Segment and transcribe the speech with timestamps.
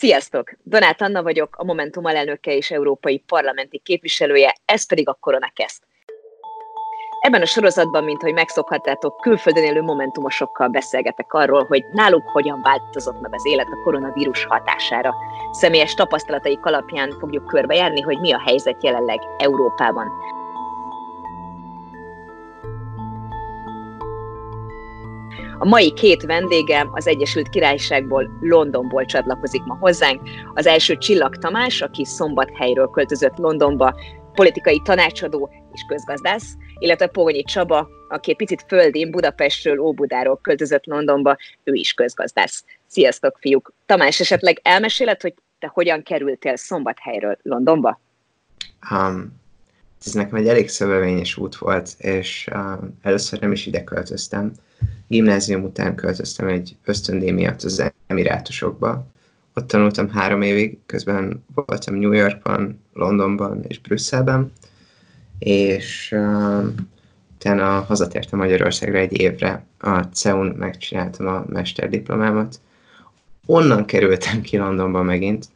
[0.00, 0.50] Sziasztok!
[0.62, 5.82] Donát Anna vagyok, a Momentum alelnöke és európai parlamenti képviselője, ez pedig a Koronakeszt.
[7.20, 13.20] Ebben a sorozatban, mint hogy megszokhattátok, külföldön élő momentumosokkal beszélgetek arról, hogy náluk hogyan változott
[13.20, 15.14] meg az élet a koronavírus hatására.
[15.50, 20.12] Személyes tapasztalataik alapján fogjuk körbejárni, hogy mi a helyzet jelenleg Európában.
[25.62, 30.20] A mai két vendégem az Egyesült Királyságból, Londonból csatlakozik ma hozzánk.
[30.54, 34.00] Az első Csillag Tamás, aki szombathelyről költözött Londonba,
[34.32, 41.72] politikai tanácsadó és közgazdász, illetve Pogonyi Csaba, aki picit földén Budapestről, Óbudáról költözött Londonba, ő
[41.72, 42.64] is közgazdász.
[42.86, 43.72] Sziasztok, fiúk!
[43.86, 48.00] Tamás, esetleg elmeséled, hogy te hogyan kerültél Szombathelyről Londonba?
[48.90, 49.39] Um,
[50.06, 54.52] ez nekem egy elég szövevényes út volt, és um, először nem is ide költöztem.
[55.08, 59.06] Gimnázium után költöztem egy ösztöndé miatt az Emirátusokba.
[59.54, 64.52] Ott tanultam három évig, közben voltam New Yorkban, Londonban és Brüsszelben,
[65.38, 66.66] és uh,
[67.34, 72.60] utána hazatértem Magyarországra egy évre, a CEUN megcsináltam a mesterdiplomámat.
[73.46, 75.46] Onnan kerültem ki Londonba megint,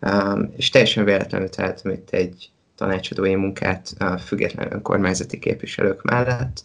[0.00, 6.62] um, és teljesen véletlenül találtam itt egy tanácsadói munkát a független önkormányzati képviselők mellett,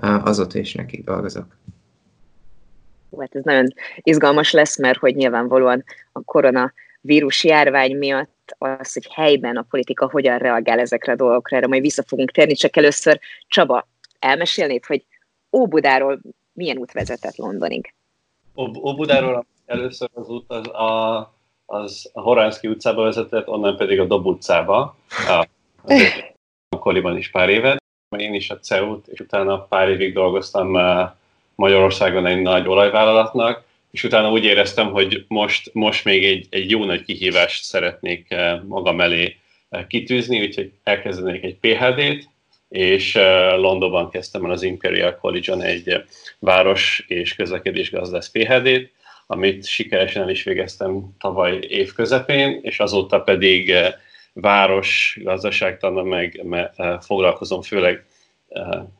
[0.00, 1.46] azóta is nekik dolgozok.
[3.18, 9.56] Hát ez nagyon izgalmas lesz, mert hogy nyilvánvalóan a koronavírus járvány miatt az, hogy helyben
[9.56, 13.88] a politika hogyan reagál ezekre a dolgokra, erre majd vissza fogunk térni, csak először Csaba,
[14.18, 15.04] elmesélnéd, hogy
[15.52, 16.20] Óbudáról
[16.52, 17.94] milyen út vezetett Londonig?
[18.56, 21.18] Óbudáról először az út az a,
[21.70, 24.96] az a Horánszki utcába vezetett, onnan pedig a Dob utcába.
[25.28, 25.46] A,
[26.68, 27.78] a Koliban is pár évet
[28.18, 31.10] én is a CEU-t, és utána pár évig dolgoztam eh,
[31.54, 36.84] Magyarországon egy nagy olajvállalatnak, és utána úgy éreztem, hogy most, most még egy, egy jó
[36.84, 39.36] nagy kihívást szeretnék eh, magam elé
[39.68, 42.28] eh, kitűzni, úgyhogy elkezdenék egy PHD-t,
[42.68, 43.14] és
[43.56, 46.02] Londonban kezdtem el az Imperial College-on egy
[46.38, 48.90] város és közlekedés gazdász PHD-t,
[49.30, 53.74] amit sikeresen el is végeztem tavaly év közepén, és azóta pedig
[54.32, 58.04] város gazdaságtannal meg, meg foglalkozom főleg,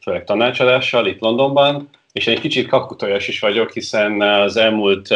[0.01, 5.09] főleg tanácsadással itt Londonban, és egy kicsit kakutojas is vagyok, hiszen az elmúlt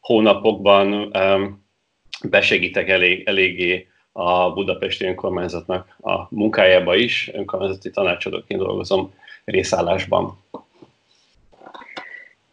[0.00, 1.12] hónapokban
[2.28, 9.14] besegítek elég, eléggé a budapesti önkormányzatnak a munkájába is, önkormányzati tanácsadóként dolgozom
[9.44, 10.38] részállásban.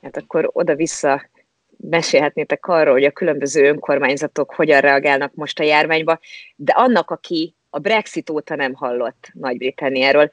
[0.01, 1.33] Hát akkor oda-vissza
[1.77, 6.19] mesélhetnétek arról, hogy a különböző önkormányzatok hogyan reagálnak most a járványba,
[6.55, 10.29] de annak, aki a Brexit óta nem hallott Nagy-Britanniáról,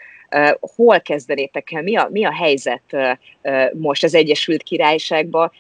[0.60, 2.96] hol kezdenétek el, mi a, mi a helyzet
[3.72, 5.52] most az Egyesült Királyságban,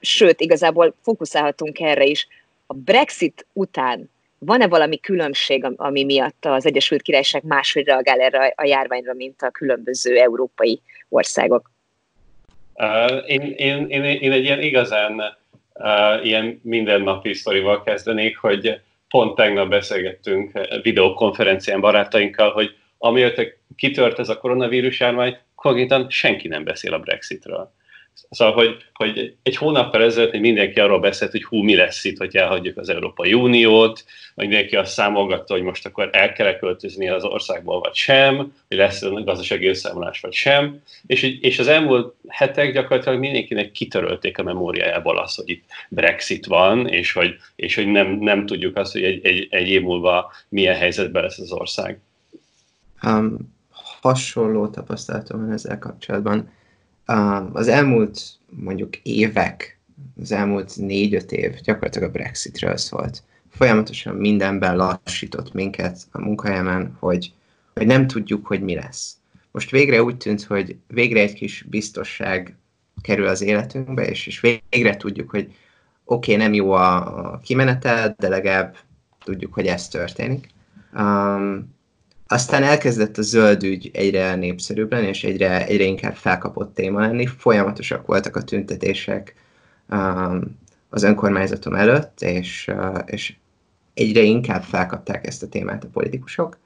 [0.00, 2.28] sőt, igazából fókuszálhatunk erre is.
[2.66, 8.64] A Brexit után van-e valami különbség, ami miatt az Egyesült Királyság máshogy reagál erre a
[8.64, 11.70] járványra, mint a különböző európai országok?
[13.26, 15.22] Én, én, én, én egy ilyen igazán
[16.22, 24.38] ilyen mindennapi sztorival kezdenék, hogy pont tegnap beszélgettünk videokonferencián barátainkkal, hogy amiatt kitört ez a
[24.38, 27.72] koronavírus járvány, konkrétan senki nem beszél a Brexitről.
[28.30, 32.36] Szóval, hogy, hogy egy hónappal ezelőtt mindenki arról beszélt, hogy hú, mi lesz itt, hogy
[32.36, 34.04] elhagyjuk az Európai Uniót,
[34.34, 38.36] vagy mindenki azt számolgatta, hogy most akkor el kell költözni az országból, vagy sem,
[38.68, 40.82] hogy lesz gazdasági összeomlás, vagy sem.
[41.06, 46.88] És, és az elmúlt hetek gyakorlatilag mindenkinek kitörölték a memóriájából azt, hogy itt Brexit van,
[46.88, 50.76] és hogy, és hogy nem, nem tudjuk azt, hogy egy, egy, egy év múlva milyen
[50.76, 52.00] helyzetben lesz az ország.
[53.02, 53.58] Um,
[54.00, 56.50] hasonló tapasztalatom van ezzel kapcsolatban
[57.52, 59.78] az elmúlt mondjuk évek,
[60.20, 63.22] az elmúlt négy-öt év gyakorlatilag a Brexitről szólt.
[63.50, 67.32] Folyamatosan mindenben lassított minket a munkahelyemen, hogy,
[67.74, 69.16] hogy nem tudjuk, hogy mi lesz.
[69.50, 72.56] Most végre úgy tűnt, hogy végre egy kis biztosság
[73.02, 75.54] kerül az életünkbe, és, és végre tudjuk, hogy
[76.04, 78.76] oké, okay, nem jó a, a kimenetel, de legalább
[79.24, 80.48] tudjuk, hogy ez történik.
[80.94, 81.74] Um,
[82.32, 87.26] aztán elkezdett a zöld ügy egyre népszerűbb lenni, és egyre, egyre inkább felkapott téma lenni.
[87.26, 89.34] Folyamatosak voltak a tüntetések
[89.88, 93.34] um, az önkormányzatom előtt, és, uh, és
[93.94, 96.58] egyre inkább felkapták ezt a témát a politikusok.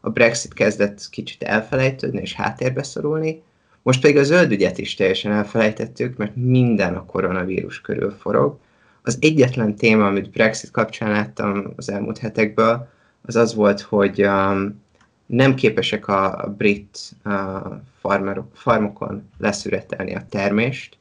[0.00, 3.42] A Brexit kezdett kicsit elfelejtődni és háttérbe szorulni,
[3.82, 8.58] most pedig a zöld ügyet is teljesen elfelejtettük, mert minden a koronavírus körül forog.
[9.02, 12.88] Az egyetlen téma, amit Brexit kapcsán láttam az elmúlt hetekből,
[13.22, 14.82] az az volt, hogy um,
[15.26, 20.96] nem képesek a brit uh, farmokon leszüretelni a termést,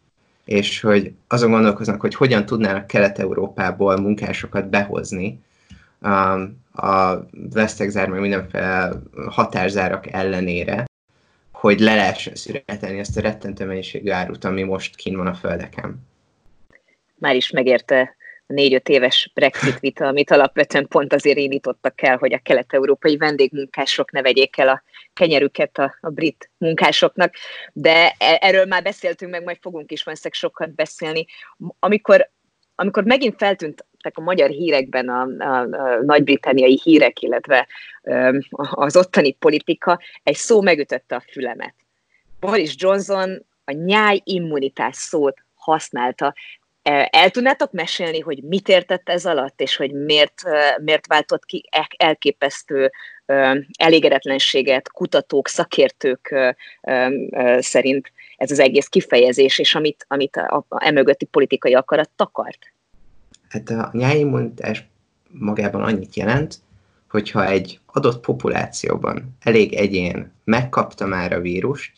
[0.45, 5.39] és hogy azon gondolkoznak, hogy hogyan tudnának Kelet-Európából munkásokat behozni
[6.01, 8.91] um, a vesztegzár, meg mindenféle
[9.29, 10.85] határzárak ellenére,
[11.51, 16.07] hogy le lehessen szüretelni ezt a rettentő mennyiségű árut, ami most kín van a földeken.
[17.15, 18.15] Már is megérte
[18.53, 24.21] négy-öt éves Brexit vita, amit alapvetően pont azért indítottak el, hogy a kelet-európai vendégmunkások ne
[24.21, 24.83] vegyék el a
[25.13, 27.33] kenyerüket a, a brit munkásoknak,
[27.73, 31.25] de e, erről már beszéltünk, meg majd fogunk is valószínűleg sokat beszélni.
[31.79, 32.29] Amikor,
[32.75, 37.67] amikor megint feltűnt a magyar hírekben a, a, a nagy-britanniai hírek, illetve
[38.71, 41.73] az ottani politika, egy szó megütötte a fülemet.
[42.39, 46.33] Boris Johnson a nyáj immunitás szót használta.
[47.09, 50.41] El tudnátok mesélni, hogy mit értett ez alatt, és hogy miért,
[50.81, 52.91] miért váltott ki elképesztő
[53.77, 56.35] elégedetlenséget kutatók, szakértők
[57.57, 62.74] szerint ez az egész kifejezés, és amit, amit a, a emögötti politikai akarat takart?
[63.50, 64.88] Hát a nyáimmunitás
[65.30, 66.56] magában annyit jelent,
[67.09, 71.91] hogyha egy adott populációban elég egyén megkapta már a vírust,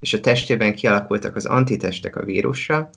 [0.00, 2.90] és a testében kialakultak az antitestek a vírusra,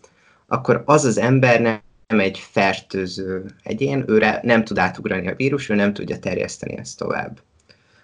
[0.48, 1.62] akkor az az ember
[2.08, 6.98] nem egy fertőző egyén, őre nem tud átugrani a vírus, ő nem tudja terjeszteni ezt
[6.98, 7.40] tovább.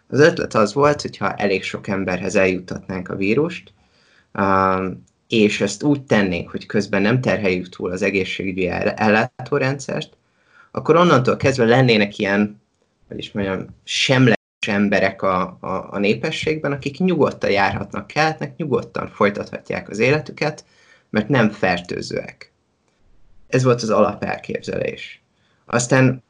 [0.08, 3.74] Az ötlet az volt, hogyha elég sok emberhez eljuttatnánk a vírust,
[4.34, 10.18] um, és ezt úgy tennénk, hogy közben nem terheljük túl az egészségügyi ellátórendszert,
[10.72, 12.62] akkor onnantól kezdve lennének ilyen,
[13.08, 14.36] hogy is mondjam, semleges
[14.68, 20.66] emberek a, a, a népességben, akik nyugodtan járhatnak keletnek, nyugodtan folytathatják az életüket,
[21.12, 22.52] mert nem fertőzőek.
[23.48, 25.22] Ez volt az alapelképzelés.
[25.66, 26.24] Aztán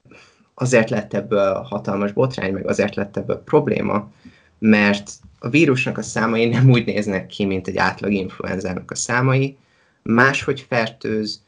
[0.54, 4.12] azért lett ebből hatalmas botrány, meg azért lett ebből probléma,
[4.60, 9.57] mert a vírusnak a számai nem úgy néznek ki, mint egy átlag influenzának a számai,
[10.04, 11.44] máshogy fertőz,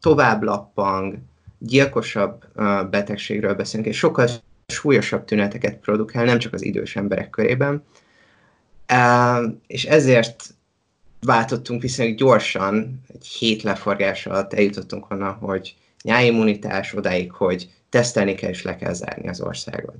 [0.00, 1.18] tovább lappang,
[1.58, 2.44] gyilkosabb
[2.90, 4.28] betegségről beszélünk, és sokkal
[4.66, 7.84] súlyosabb tüneteket produkál, nem csak az idős emberek körében.
[9.66, 10.54] És ezért
[11.26, 18.50] váltottunk viszonylag gyorsan, egy hét leforgás alatt eljutottunk volna, hogy nyáimmunitás odáig, hogy tesztelni kell
[18.50, 19.94] és le kell zárni az országot.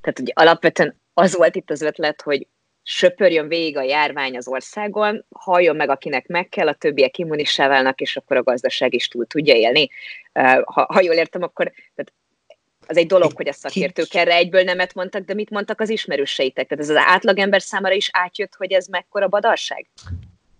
[0.00, 2.46] Tehát ugye alapvetően az volt itt az ötlet, hogy
[2.82, 8.00] söpörjön végig a járvány az országon, halljon meg, akinek meg kell, a többiek immunissá válnak,
[8.00, 9.90] és akkor a gazdaság is túl tudja élni.
[10.64, 12.12] Ha, ha jól értem, akkor tehát
[12.86, 16.68] az egy dolog, hogy a szakértők erre egyből nemet mondtak, de mit mondtak az ismerőseitek?
[16.68, 19.86] Tehát ez az átlagember számára is átjött, hogy ez mekkora badarság?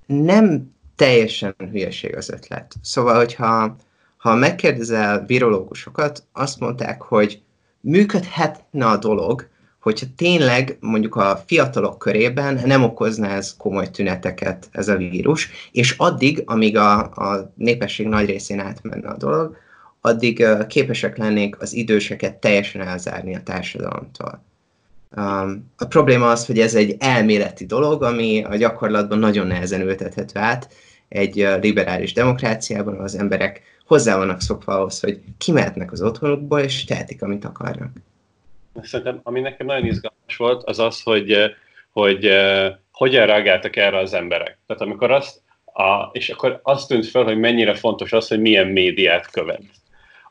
[0.07, 2.75] Nem teljesen hülyeség az ötlet.
[2.83, 3.77] Szóval, hogyha
[4.17, 7.43] ha megkérdezel virológusokat, azt mondták, hogy
[7.81, 9.49] működhetne a dolog,
[9.81, 15.95] hogyha tényleg mondjuk a fiatalok körében nem okozna ez komoly tüneteket ez a vírus, és
[15.97, 19.57] addig, amíg a, a népesség nagy részén átmenne a dolog,
[20.07, 24.45] addig képesek lennénk az időseket teljesen elzárni a társadalomtól.
[25.77, 30.73] A probléma az, hogy ez egy elméleti dolog, ami a gyakorlatban nagyon nehezen ültethető át
[31.09, 37.23] egy liberális demokráciában, az emberek hozzá vannak szokva ahhoz, hogy kimehetnek az otthonukból, és tehetik,
[37.23, 37.91] amit akarnak.
[38.83, 41.37] Szerintem, ami nekem nagyon izgalmas volt, az az, hogy,
[41.93, 42.31] hogy
[42.93, 44.59] hogyan reagáltak erre az emberek.
[44.67, 48.67] Tehát amikor azt, a, és akkor azt tűnt fel, hogy mennyire fontos az, hogy milyen
[48.67, 49.63] médiát követ.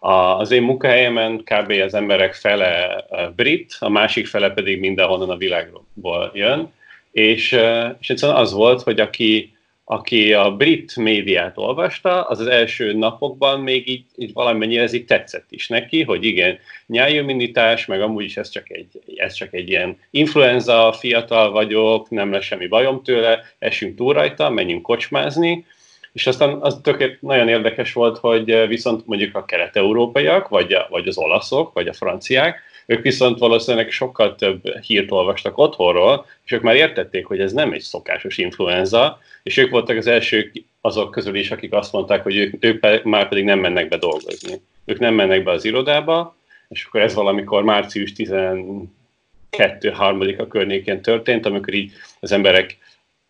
[0.06, 1.72] Az én munkahelyemen kb.
[1.72, 3.06] az emberek fele
[3.36, 6.72] brit, a másik fele pedig mindenhonnan a világból jön,
[7.12, 7.52] és,
[8.00, 13.60] és egyszerűen az volt, hogy aki, aki a brit médiát olvasta, az az első napokban
[13.60, 16.58] még így, így valamennyire ez így tetszett is neki, hogy igen,
[16.88, 22.32] nyájimmunitás, meg amúgy is ez csak, egy, ez csak egy ilyen influenza, fiatal vagyok, nem
[22.32, 25.66] lesz semmi bajom tőle, esünk túl rajta, menjünk kocsmázni,
[26.14, 31.08] és aztán az tökélet nagyon érdekes volt, hogy viszont mondjuk a kelet-európaiak, vagy, a, vagy
[31.08, 36.62] az olaszok, vagy a franciák, ők viszont valószínűleg sokkal több hírt olvastak otthonról, és ők
[36.62, 40.52] már értették, hogy ez nem egy szokásos influenza, és ők voltak az elsők
[40.82, 44.62] azok közül is, akik azt mondták, hogy ők, ők már pedig nem mennek be dolgozni.
[44.86, 46.36] Ők nem mennek be az irodába,
[46.70, 49.90] és akkor ez valamikor március 12
[50.38, 52.78] a környékén történt, amikor így az emberek,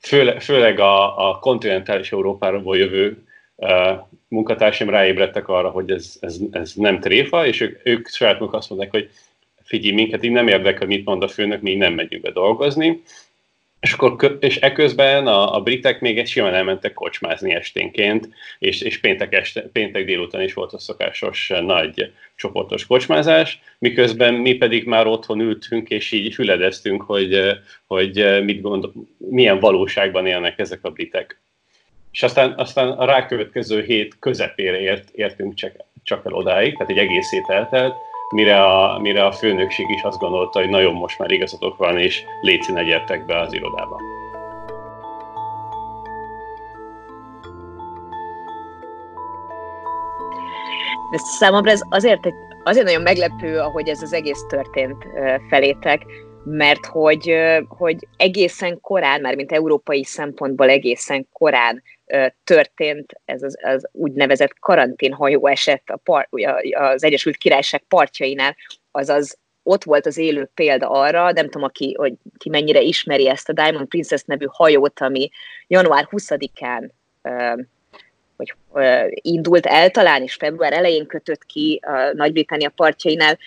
[0.07, 3.23] főle, főleg a, a kontinentális Európáról jövő
[3.55, 8.69] uh, munkatársaim ráébredtek arra, hogy ez, ez, ez nem tréfa, és ők, ők saját azt
[8.69, 9.09] mondják, hogy
[9.63, 13.03] figyelj, minket így nem érdekel, mit mond a főnök, mi nem megyünk be dolgozni.
[13.83, 18.99] És, akkor, és eközben a, a britek még egy simán elmentek kocsmázni esténként, és, és
[18.99, 25.07] péntek, este, péntek délután is volt a szokásos nagy csoportos kocsmázás, miközben mi pedig már
[25.07, 27.39] otthon ültünk, és így füledeztünk, hogy,
[27.87, 31.41] hogy mit gondol, milyen valóságban élnek ezek a britek.
[32.11, 36.97] és aztán, aztán a rákövetkező hét közepére ért, értünk csak, csak el odáig, tehát egy
[36.97, 37.95] egész hét eltelt,
[38.29, 42.23] mire a, mire a főnökség is azt gondolta, hogy nagyon most már igazatok van, és
[42.41, 43.99] léci ne gyertek be az irodába.
[51.11, 52.27] Ez számomra ez azért,
[52.63, 55.05] azért nagyon meglepő, ahogy ez az egész történt
[55.49, 56.05] felétek,
[56.43, 57.35] mert hogy,
[57.67, 61.83] hogy egészen korán, már mint európai szempontból egészen korán
[62.43, 66.27] történt ez az, az úgynevezett karanténhajó eset a par,
[66.71, 68.55] az Egyesült Királyság partjainál,
[68.91, 73.49] azaz ott volt az élő példa arra, nem tudom, aki, hogy ki mennyire ismeri ezt
[73.49, 75.29] a Diamond Princess nevű hajót, ami
[75.67, 76.89] január 20-án
[78.37, 78.53] hogy
[79.13, 83.37] indult el talán, és február elején kötött ki a Nagy-Britannia partjainál,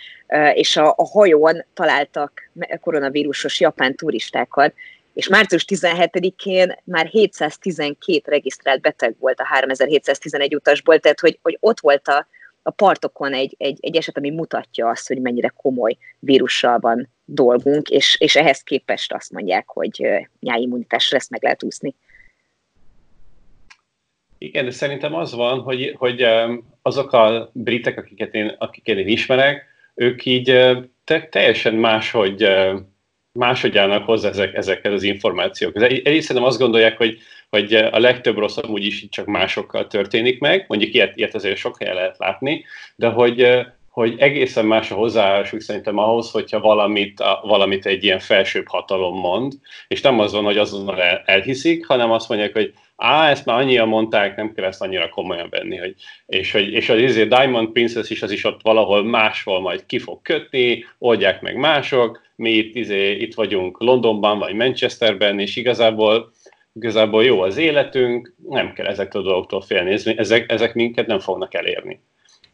[0.55, 4.75] és a, a hajón találtak koronavírusos japán turistákat,
[5.17, 11.81] és március 17-én már 712 regisztrált beteg volt a 3711 utasból, tehát hogy, hogy ott
[11.81, 12.27] volt a,
[12.63, 17.89] a partokon egy, egy, egy eset, ami mutatja azt, hogy mennyire komoly vírussal van dolgunk,
[17.89, 20.07] és, és ehhez képest azt mondják, hogy
[20.41, 21.95] nyáimmunitásra ezt meg lehet úszni.
[24.39, 26.27] Igen, de szerintem az van, hogy, hogy
[26.83, 30.45] azok a britek, akiket én, akiket én ismerek, ők így
[31.05, 32.47] te, teljesen máshogy,
[33.37, 35.83] máshogy állnak hozzá ezek, ezekhez az információkhoz.
[35.83, 40.65] Egyrészt szerintem azt gondolják, hogy, hogy a legtöbb rossz amúgy is csak másokkal történik meg,
[40.69, 42.65] mondjuk ilyet, ilyet azért sok helyen lehet látni,
[42.97, 43.49] de hogy,
[43.91, 49.19] hogy egészen más a hozzáállásuk szerintem ahhoz, hogyha valamit, a, valamit egy ilyen felsőbb hatalom
[49.19, 49.53] mond,
[49.89, 53.89] és nem azon, hogy azonnal el, elhiszik, hanem azt mondják, hogy á, ezt már annyian
[53.89, 55.95] mondták, nem kell ezt annyira komolyan venni, hogy,
[56.27, 59.99] és hogy és az izé Diamond Princess is az is ott valahol máshol majd ki
[59.99, 66.33] fog kötni, oldják meg mások, mi itt, izé, itt vagyunk Londonban vagy Manchesterben, és igazából
[66.73, 71.55] igazából jó az életünk, nem kell ezektől a dolgoktól félni, ezek, ezek minket nem fognak
[71.55, 72.01] elérni.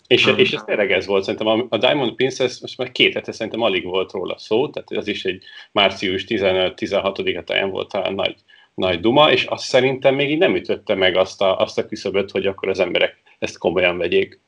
[0.07, 0.39] És, hmm.
[0.39, 3.63] és ez tényleg ez volt, szerintem a, a Diamond Princess most már két hete szerintem
[3.63, 8.35] alig volt róla szó, tehát az is egy március 15-16-a táján volt talán nagy,
[8.75, 12.31] nagy duma, és azt szerintem még így nem ütötte meg azt a, azt a küszöböt,
[12.31, 14.41] hogy akkor az emberek ezt komolyan vegyék.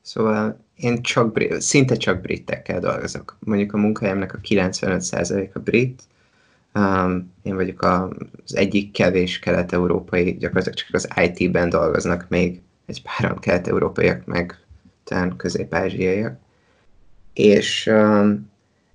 [0.00, 3.36] Szóval én csak, szinte csak britekkel dolgozok.
[3.40, 6.02] Mondjuk a munkahelyemnek a 95% a brit,
[6.78, 13.38] Um, én vagyok az egyik kevés kelet-európai, gyakorlatilag csak az IT-ben dolgoznak még egy páran
[13.38, 14.58] kelet-európaiak, meg
[15.04, 16.38] talán közép-ázsiaiak.
[17.32, 18.50] És um,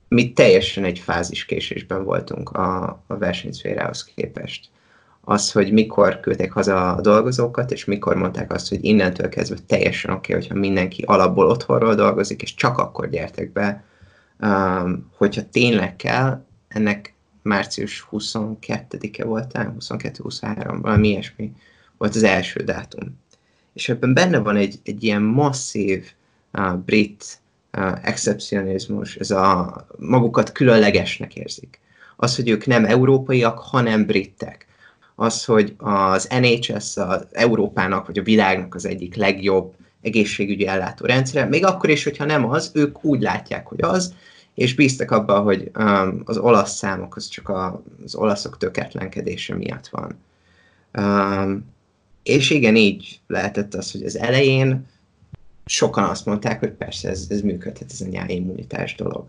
[0.10, 4.70] mi teljesen egy fázis késésben voltunk a, a versenyszférához képest.
[5.22, 10.12] Az, hogy mikor küldték haza a dolgozókat, és mikor mondták azt, hogy innentől kezdve teljesen
[10.12, 13.84] oké, okay, hogyha mindenki alapból otthonról dolgozik, és csak akkor gyertek be,
[14.42, 21.52] um, hogyha tényleg kell, ennek március 22-e volt, 22-23, valami ilyesmi
[21.98, 23.20] volt az első dátum.
[23.74, 26.12] És ebben benne van egy, egy ilyen masszív
[26.54, 27.40] uh, brit
[28.02, 31.80] excepcionizmus, ez a magukat különlegesnek érzik.
[32.16, 34.68] Az, hogy ők nem európaiak, hanem britek.
[35.16, 41.66] Az, hogy az NHS az Európának vagy a világnak az egyik legjobb egészségügyi ellátórendszere, még
[41.66, 44.14] akkor is, hogyha nem az, ők úgy látják, hogy az,
[44.54, 49.88] és bíztak abban, hogy um, az olasz számok az csak a, az olaszok töketlenkedése miatt
[49.88, 50.20] van.
[50.98, 51.66] Um,
[52.24, 54.88] és igen, így lehetett az, hogy az elején
[55.70, 59.28] sokan azt mondták, hogy persze ez, ez működhet, ez a nyári immunitás dolog.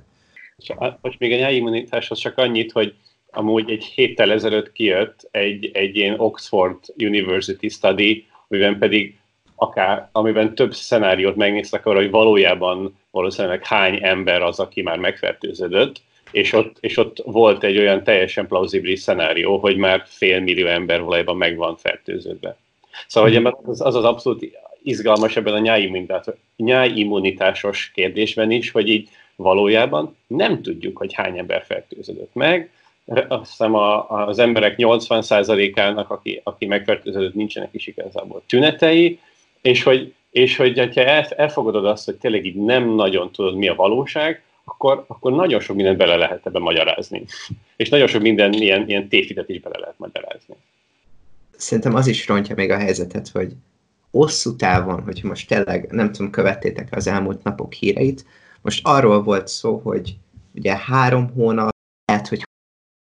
[1.01, 2.95] Most még a nyári immunitás az csak annyit, hogy
[3.31, 9.19] amúgy egy héttel ezelőtt kijött egy, egy ilyen Oxford University study, amiben pedig
[9.55, 16.03] akár, amiben több szenáriót megnéztek arra, hogy valójában valószínűleg hány ember az, aki már megfertőződött,
[16.31, 21.03] és ott, és ott volt egy olyan teljesen plauzibilis szenárió, hogy már fél millió ember
[21.03, 22.57] valójában meg van fertőződve.
[23.07, 24.43] Szóval hogy az, az az abszolút
[24.83, 25.87] izgalmas ebben a
[26.57, 32.71] nyáimmunitásos kérdésben is, hogy így valójában nem tudjuk, hogy hány ember fertőződött meg,
[33.29, 39.19] azt hiszem a, az emberek 80%-ának, aki, aki megfertőződött, nincsenek is igazából tünetei,
[39.61, 43.75] és hogy, és hogy ha elfogadod azt, hogy tényleg így nem nagyon tudod, mi a
[43.75, 47.25] valóság, akkor, akkor nagyon sok mindent bele lehet ebbe magyarázni.
[47.77, 50.55] És nagyon sok minden ilyen, ilyen tévhitet is bele lehet magyarázni.
[51.57, 53.53] Szerintem az is rontja még a helyzetet, hogy
[54.11, 58.25] hosszú távon, hogyha most tényleg, nem tudom, követtétek az elmúlt napok híreit,
[58.63, 60.17] most arról volt szó, hogy
[60.55, 61.71] ugye három hónap,
[62.05, 62.43] lehet, hogy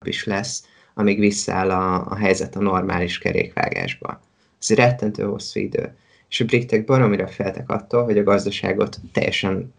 [0.05, 4.22] is lesz, amíg visszaáll a, a helyzet a normális kerékvágásba.
[4.60, 5.95] Ez rettentő hosszú idő
[6.33, 9.74] és a britek baromira feltek attól, hogy a gazdaságot teljesen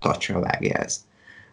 [0.00, 1.04] tartsra vágja ez.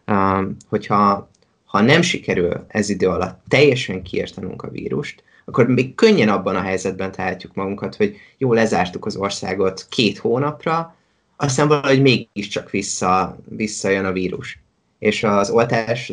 [0.08, 1.30] Um, hogyha
[1.66, 6.62] ha nem sikerül ez idő alatt teljesen kiértanunk a vírust, akkor még könnyen abban a
[6.62, 10.96] helyzetben találjuk magunkat, hogy jó, lezártuk az országot két hónapra,
[11.36, 14.60] aztán valahogy mégiscsak vissza, visszajön a vírus.
[15.00, 16.12] És az oltás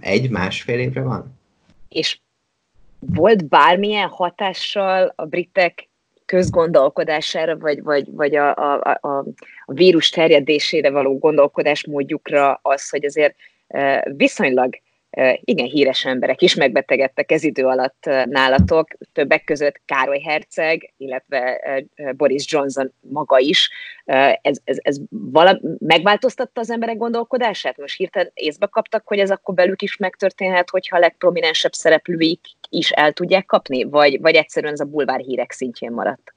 [0.00, 1.38] egy-másfél évre van.
[1.88, 2.18] És
[2.98, 5.88] volt bármilyen hatással a britek
[6.26, 9.08] közgondolkodására, vagy, vagy, vagy a, a, a,
[9.64, 13.34] a vírus terjedésére való gondolkodásmódjukra az, hogy azért
[14.04, 14.78] viszonylag
[15.44, 21.60] igen híres emberek is megbetegedtek ez idő alatt nálatok, többek között Károly Herceg, illetve
[22.16, 23.70] Boris Johnson maga is.
[24.04, 27.78] Ez, ez, ez vala, megváltoztatta az emberek gondolkodását?
[27.78, 32.90] Most hirtelen észbe kaptak, hogy ez akkor belük is megtörténhet, hogyha a legprominensebb szereplőik is
[32.90, 33.84] el tudják kapni?
[33.84, 36.34] Vagy, vagy egyszerűen ez a bulvár hírek szintjén maradt?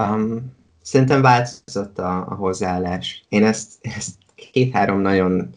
[0.00, 3.24] Um, szerintem változott a, a hozzáállás.
[3.28, 5.50] Én ezt, ezt két-három nagyon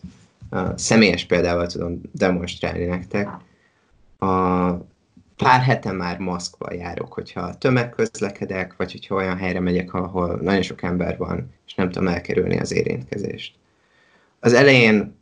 [0.51, 3.29] uh, személyes példával tudom demonstrálni nektek.
[4.19, 4.71] A
[5.35, 10.81] pár hete már maszkval járok, hogyha tömegközlekedek, vagy hogyha olyan helyre megyek, ahol nagyon sok
[10.81, 13.55] ember van, és nem tudom elkerülni az érintkezést.
[14.39, 15.15] Az elején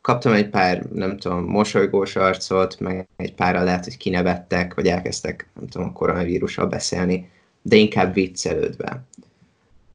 [0.00, 5.48] kaptam egy pár, nem tudom, mosolygós arcot, meg egy párral lehet, hogy kinevettek, vagy elkezdtek,
[5.54, 7.30] nem tudom, a koronavírussal beszélni,
[7.62, 9.02] de inkább viccelődve.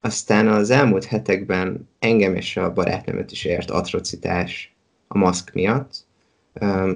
[0.06, 4.76] Aztán az elmúlt hetekben engem és a barátnőmet is ért atrocitás
[5.08, 6.06] a maszk miatt.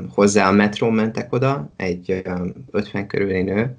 [0.09, 2.21] Hozzá a metrón mentek oda, egy
[2.71, 3.77] 50 körüli nő,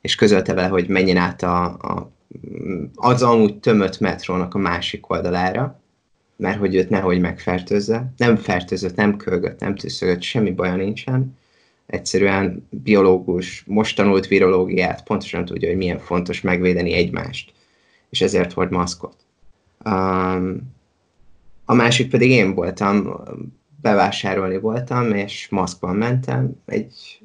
[0.00, 2.10] és közölte vele, hogy menjen át a, a,
[2.94, 5.80] az amúgy tömött metrónak a másik oldalára,
[6.36, 8.12] mert hogy őt nehogy megfertőzze.
[8.16, 11.38] Nem fertőzött, nem kölgött, nem tűzögött, semmi baja nincsen.
[11.86, 17.54] Egyszerűen biológus, most tanult virológiát, pontosan tudja, hogy milyen fontos megvédeni egymást.
[18.16, 19.16] És ezért volt maszkot.
[19.84, 20.74] Um,
[21.64, 23.22] a másik pedig én voltam,
[23.80, 26.62] bevásárolni voltam, és maszkban mentem.
[26.66, 27.20] Egy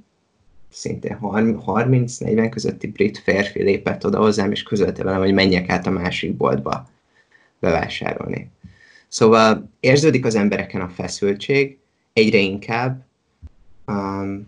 [0.69, 5.91] szintén 30-40 közötti brit férfi lépett oda hozzám, és közölte velem, hogy menjek át a
[5.91, 6.89] másik boltba
[7.59, 8.49] bevásárolni.
[9.07, 11.77] Szóval érződik az embereken a feszültség,
[12.13, 13.03] egyre inkább,
[13.87, 14.47] um,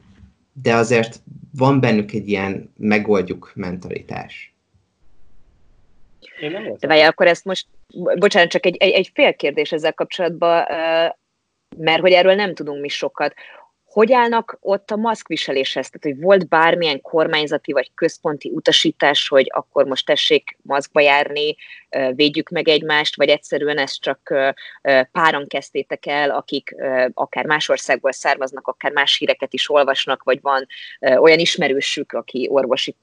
[0.61, 1.21] de azért
[1.57, 4.52] van bennük egy ilyen megoldjuk mentalitás.
[6.79, 7.67] De várjál, akkor ezt most,
[8.17, 10.65] bocsánat, csak egy, egy, egy fél kérdés ezzel kapcsolatban,
[11.77, 13.33] mert hogy erről nem tudunk mi sokat.
[13.85, 15.89] Hogy állnak ott a maszkviseléshez?
[15.89, 21.55] Tehát, hogy volt bármilyen kormányzati vagy központi utasítás, hogy akkor most tessék maszkba járni,
[22.15, 24.33] védjük meg egymást, vagy egyszerűen ezt csak
[25.11, 26.75] páran kezdtétek el, akik
[27.13, 30.67] akár más országból származnak, akár más híreket is olvasnak, vagy van
[30.99, 32.95] olyan ismerősük, aki orvosi,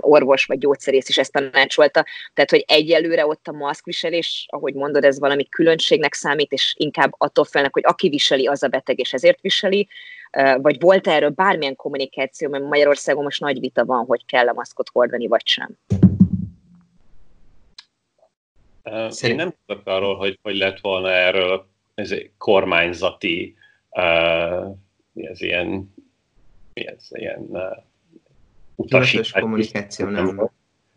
[0.00, 2.04] orvos vagy gyógyszerész is ezt tanácsolta.
[2.34, 7.44] Tehát, hogy egyelőre ott a maszkviselés, ahogy mondod, ez valami különbségnek számít, és inkább attól
[7.44, 9.88] felnek, hogy aki viseli, az a beteg, és ezért viseli,
[10.56, 14.88] vagy volt erről bármilyen kommunikáció, mert Magyarországon most nagy vita van, hogy kell a maszkot
[14.92, 15.78] hordani, vagy sem?
[18.84, 19.22] Szerint...
[19.22, 23.56] Én nem tudok arról, hogy hogy lett volna erről ez kormányzati,
[23.90, 24.76] uh,
[25.14, 25.94] ez ilyen,
[26.72, 27.60] ez ilyen uh,
[28.74, 29.32] utasítás.
[29.32, 30.50] kommunikáció nem.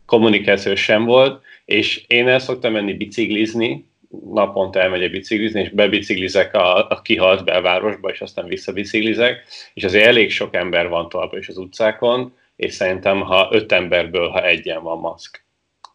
[0.05, 3.89] Kommunikáció sem volt, és én el szoktam menni biciklizni,
[4.31, 10.31] naponta elmegyek biciklizni, és bebiciklizek a, a kihalt belvárosba, és aztán visszabiciklizek, és azért elég
[10.31, 14.99] sok ember van továbbra is az utcákon, és szerintem, ha öt emberből, ha egyen van
[14.99, 15.45] maszk.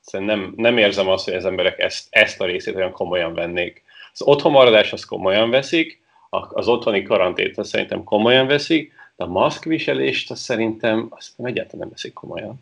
[0.02, 3.82] Szerintem nem, nem érzem azt, hogy az emberek ezt, ezt a részét olyan komolyan vennék.
[4.12, 10.30] Az otthonmaradás azt komolyan veszik, az otthoni karantént azt szerintem komolyan veszik, de a maszkviselést
[10.30, 12.58] azt szerintem, azt nem egyáltalán nem veszik komolyan.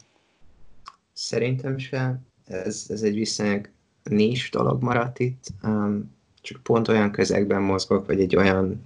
[1.12, 2.26] Szerintem sem.
[2.46, 3.68] Ez, ez egy viszonylag
[4.02, 8.82] nincs dolog maradt itt, um, csak pont olyan közegben mozgok, vagy egy olyan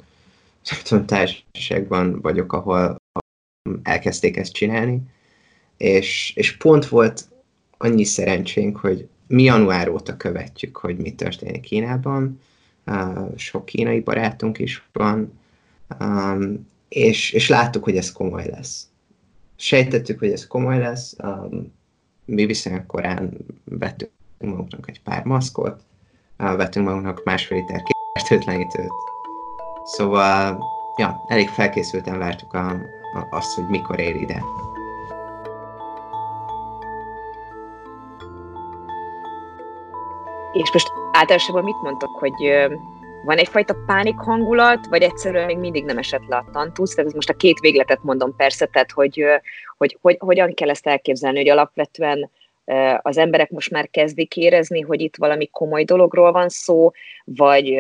[0.85, 2.97] tudom, társaságban vagyok, ahol
[3.83, 5.01] elkezdték ezt csinálni,
[5.77, 7.25] és, és pont volt
[7.85, 12.41] annyi szerencsénk, hogy mi január óta követjük, hogy mi történik Kínában,
[13.37, 15.39] sok kínai barátunk is van,
[16.89, 18.89] és, és láttuk, hogy ez komoly lesz.
[19.57, 21.17] Sejtettük, hogy ez komoly lesz,
[22.25, 25.83] mi viszonylag korán vettük magunknak egy pár maszkot,
[26.37, 27.83] vettünk magunknak másfél liter
[28.15, 28.93] fertőtlenítőt.
[29.85, 30.65] Szóval,
[30.97, 34.43] ja, elég felkészülten vártuk a, a, azt, hogy mikor ér ide.
[40.55, 42.69] És most általában mit mondtok, hogy
[43.25, 46.95] van egyfajta pánik hangulat, vagy egyszerűen még mindig nem esett le a tantusz?
[46.95, 49.25] Tehát most a két végletet mondom persze, tehát hogy,
[49.77, 52.31] hogy, hogy hogyan kell ezt elképzelni, hogy alapvetően
[53.03, 56.91] az emberek most már kezdik érezni, hogy itt valami komoly dologról van szó,
[57.25, 57.77] vagy,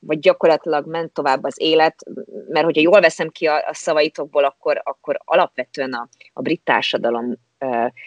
[0.00, 2.04] vagy gyakorlatilag ment tovább az élet,
[2.48, 7.34] mert hogyha jól veszem ki a, a szavaitokból, akkor, akkor alapvetően a, a brit társadalom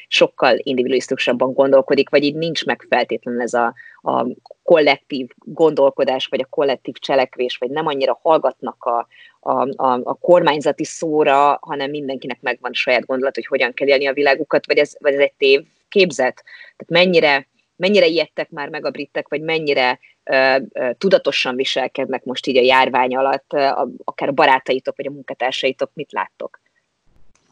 [0.08, 4.26] sokkal individualisztikusabban gondolkodik, vagy így nincs meg feltétlenül ez a, a
[4.64, 9.08] kollektív gondolkodás, vagy a kollektív cselekvés, vagy nem annyira hallgatnak a,
[9.40, 14.08] a, a, a kormányzati szóra, hanem mindenkinek megvan a saját gondolat, hogy hogyan kell élni
[14.08, 16.44] a világukat, vagy ez, vagy ez egy tév képzet.
[16.78, 22.48] Tehát mennyire, mennyire ijedtek már meg a britek, vagy mennyire uh, uh, tudatosan viselkednek most
[22.48, 26.60] így a járvány alatt, uh, akár a barátaitok, vagy a munkatársaitok, mit láttok?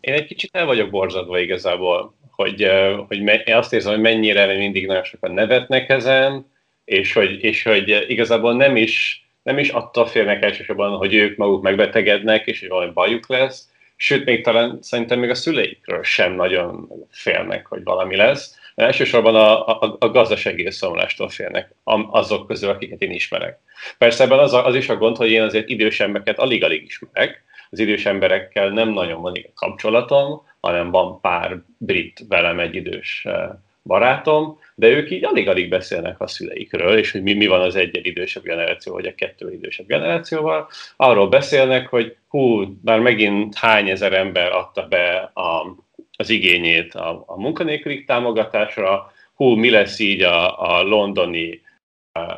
[0.08, 2.72] Én egy kicsit el vagyok borzadva igazából, hogy,
[3.08, 6.52] hogy me, én azt érzem, hogy mennyire mindig nagyon sokan nevetnek ezen,
[6.86, 11.62] és hogy, és hogy igazából nem is, nem is attól félnek elsősorban, hogy ők maguk
[11.62, 16.90] megbetegednek, és hogy valami bajuk lesz, sőt, még talán szerintem még a szüleikről sem nagyon
[17.10, 18.56] félnek, hogy valami lesz.
[18.76, 21.74] De elsősorban a, a, a gazdasági összeomlástól félnek
[22.12, 23.60] azok közül, akiket én ismerek.
[23.98, 27.80] Persze ebben az, az is a gond, hogy én azért idős embereket alig-alig ismerek, az
[27.80, 33.50] idős emberekkel nem nagyon van kapcsolatom, hanem van pár brit velem egy idős eh,
[33.84, 38.06] barátom, de ők így alig-alig beszélnek a szüleikről, és hogy mi, mi van az egy
[38.06, 40.70] idősebb generáció, vagy a kettő idősebb generációval.
[40.96, 45.76] Arról beszélnek, hogy hú, már megint hány ezer ember adta be a,
[46.18, 51.62] az igényét a, a munkanélküli támogatásra, hú, mi lesz így a, a londoni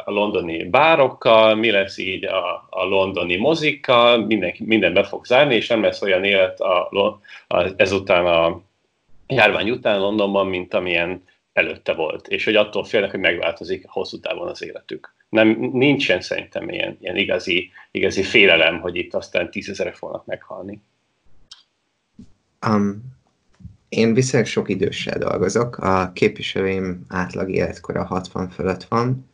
[0.05, 5.55] a londoni bárokkal, mi lesz így a, a londoni mozikkal, minden, minden be fog zárni,
[5.55, 6.89] és nem lesz olyan élet a,
[7.47, 8.61] a, ezután a
[9.27, 14.47] járvány után Londonban, mint amilyen előtte volt, és hogy attól félnek, hogy megváltozik hosszú távon
[14.47, 15.13] az életük.
[15.29, 20.81] Nem, nincsen szerintem ilyen, ilyen igazi, igazi félelem, hogy itt aztán tízezerek fognak meghalni.
[22.67, 23.17] Um,
[23.89, 29.28] én viszonylag sok időssel dolgozok, a képviselőim átlag életkora 60 fölött van,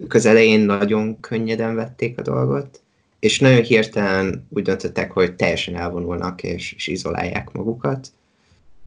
[0.00, 2.80] ők az elején nagyon könnyeden vették a dolgot,
[3.18, 8.08] és nagyon hirtelen úgy döntöttek, hogy teljesen elvonulnak és, és izolálják magukat.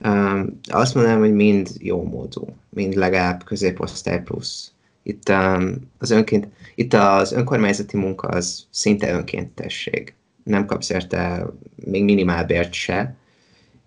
[0.06, 4.71] Um, azt mondanám, hogy mind jó módú, mind legalább középosztály plusz.
[5.04, 10.13] Itt, um, az önként, itt az önkormányzati munka az szinte önkéntesség.
[10.43, 11.45] Nem kapsz érte
[11.76, 13.15] még minimálbért se,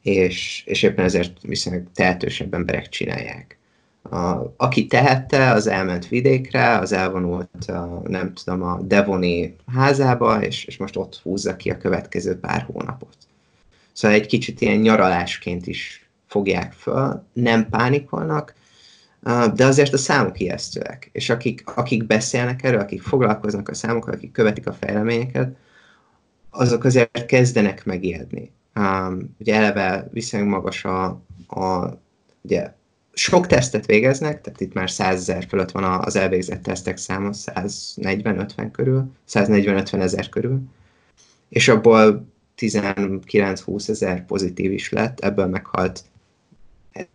[0.03, 3.59] és, és éppen ezért viszonylag tehetősebb emberek csinálják.
[4.57, 10.97] Aki tehette, az elment vidékre, az elvonult, nem tudom, a Devoni házába, és, és most
[10.97, 13.17] ott húzza ki a következő pár hónapot.
[13.93, 18.55] Szóval egy kicsit ilyen nyaralásként is fogják föl, nem pánikolnak,
[19.55, 21.09] de azért a számok ijesztőek.
[21.13, 25.57] És akik, akik beszélnek erről, akik foglalkoznak a számokkal, akik követik a fejleményeket,
[26.51, 28.51] azok azért kezdenek megijedni.
[28.75, 31.05] Um, ugye eleve viszonylag magas a,
[31.49, 31.99] a
[32.41, 32.73] ugye
[33.19, 38.69] sok tesztet végeznek, tehát itt már 100 ezer fölött van az elvégzett tesztek száma, 140-50
[38.73, 40.61] körül, 140-50 ezer körül,
[41.49, 42.27] és abból
[42.59, 46.05] 19-20 ezer pozitív is lett, ebből meghalt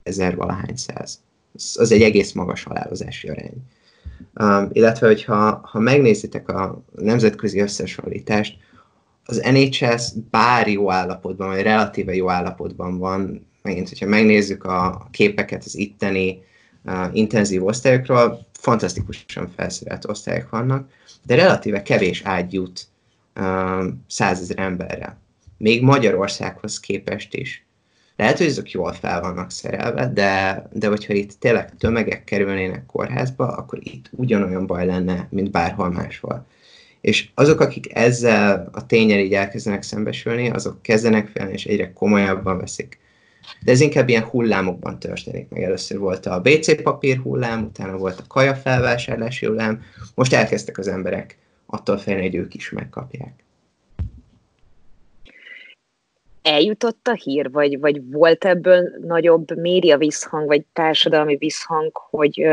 [0.04, 1.20] ezer valahány száz.
[1.76, 3.64] Az egy egész magas halálozási arány.
[4.34, 8.58] Um, illetve, hogyha ha megnézitek a nemzetközi összehasonlítást,
[9.26, 15.64] az NHS bár jó állapotban, vagy relatíve jó állapotban van, megint, hogyha megnézzük a képeket
[15.66, 16.44] az itteni
[16.84, 20.90] uh, intenzív osztályokról, fantasztikusan felszerelt osztályok vannak,
[21.26, 22.88] de relatíve kevés ágy jut
[23.36, 25.18] uh, százezer emberre.
[25.58, 27.66] Még Magyarországhoz képest is.
[28.16, 33.48] Lehet, hogy ezek jól fel vannak szerelve, de, de hogyha itt tényleg tömegek kerülnének kórházba,
[33.48, 36.46] akkor itt ugyanolyan baj lenne, mint bárhol máshol.
[37.02, 42.58] És azok, akik ezzel a tényel így elkezdenek szembesülni, azok kezdenek félni, és egyre komolyabban
[42.58, 43.00] veszik
[43.64, 45.64] de ez inkább ilyen hullámokban történik meg.
[45.64, 49.82] Először volt a BC papír hullám, utána volt a kaja felvásárlási hullám,
[50.16, 53.44] most elkezdtek az emberek attól félni, hogy ők is megkapják
[56.42, 62.48] eljutott a hír, vagy, vagy volt ebből nagyobb média visszhang, vagy társadalmi visszhang, hogy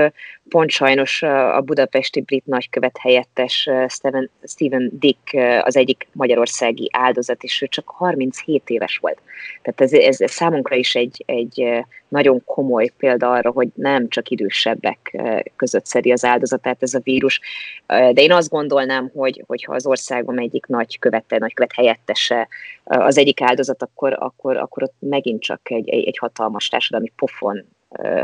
[0.48, 7.62] pont sajnos a budapesti brit nagykövet helyettes Steven, Steven Dick az egyik magyarországi áldozat, és
[7.62, 9.18] ő csak 37 éves volt.
[9.62, 15.16] Tehát ez, ez számunkra is egy, egy nagyon komoly példa arra, hogy nem csak idősebbek
[15.57, 17.40] között szedi az áldozatát ez a vírus.
[17.87, 22.49] De én azt gondolnám, hogy hogyha az országom egyik nagykövete, nagykövet helyettese
[22.85, 27.64] az egyik áldozat, akkor, akkor, akkor ott megint csak egy, egy, egy hatalmas társadalmi pofon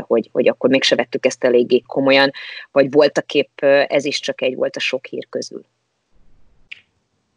[0.01, 2.31] hogy, hogy akkor mégse vettük ezt eléggé komolyan,
[2.71, 5.65] vagy voltak épp ez is csak egy volt a sok hír közül.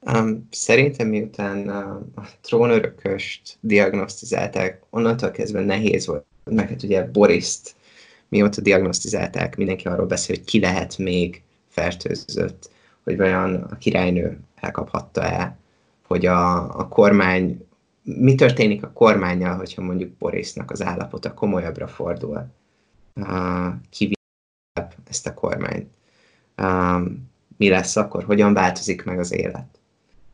[0.01, 2.03] Um, szerintem miután a,
[2.41, 7.75] trónörököst diagnosztizálták, onnantól kezdve nehéz volt, meg hát ugye Boriszt
[8.29, 12.71] mióta diagnosztizálták, mindenki arról beszél, hogy ki lehet még fertőzött,
[13.05, 15.57] hogy vajon a királynő elkaphatta-e,
[16.07, 17.67] hogy a, a kormány,
[18.03, 22.47] mi történik a kormányjal, hogyha mondjuk Borisnak az állapota komolyabbra fordul,
[23.15, 23.75] uh,
[25.09, 25.89] ezt a kormányt.
[26.63, 29.78] Um, mi lesz akkor, hogyan változik meg az élet.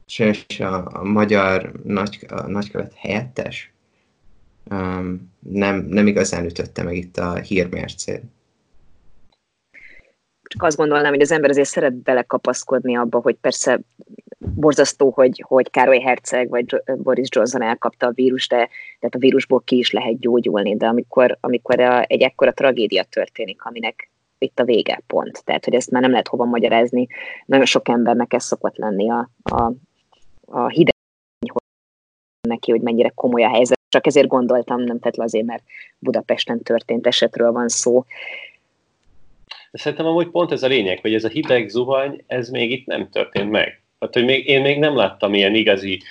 [0.07, 3.73] És a, a magyar nagy, a nagykövet helyettes
[4.71, 8.23] um, nem, nem igazán ütötte meg itt a hírmércét.
[10.43, 13.81] Csak azt gondolnám, hogy az ember azért szeret belekapaszkodni abba, hogy persze
[14.39, 18.57] borzasztó, hogy, hogy Károly Herceg vagy Boris Johnson elkapta a vírus, de
[18.99, 23.65] tehát a vírusból ki is lehet gyógyulni, de amikor, amikor a, egy ekkora tragédia történik,
[23.65, 25.45] aminek itt a vége pont.
[25.45, 27.07] Tehát, hogy ezt már nem lehet hova magyarázni.
[27.47, 29.73] Nagyon sok embernek ez szokott lenni a, a,
[30.47, 30.93] a hideg
[32.49, 33.79] neki, hogy mennyire komoly a helyzet.
[33.89, 35.63] Csak ezért gondoltam, nem tett azért, mert
[35.99, 38.05] Budapesten történt esetről van szó.
[39.71, 42.87] De szerintem amúgy pont ez a lényeg, hogy ez a hideg zuhany, ez még itt
[42.87, 43.83] nem történt meg.
[44.01, 46.03] Hát, hogy még, én még nem láttam ilyen igazi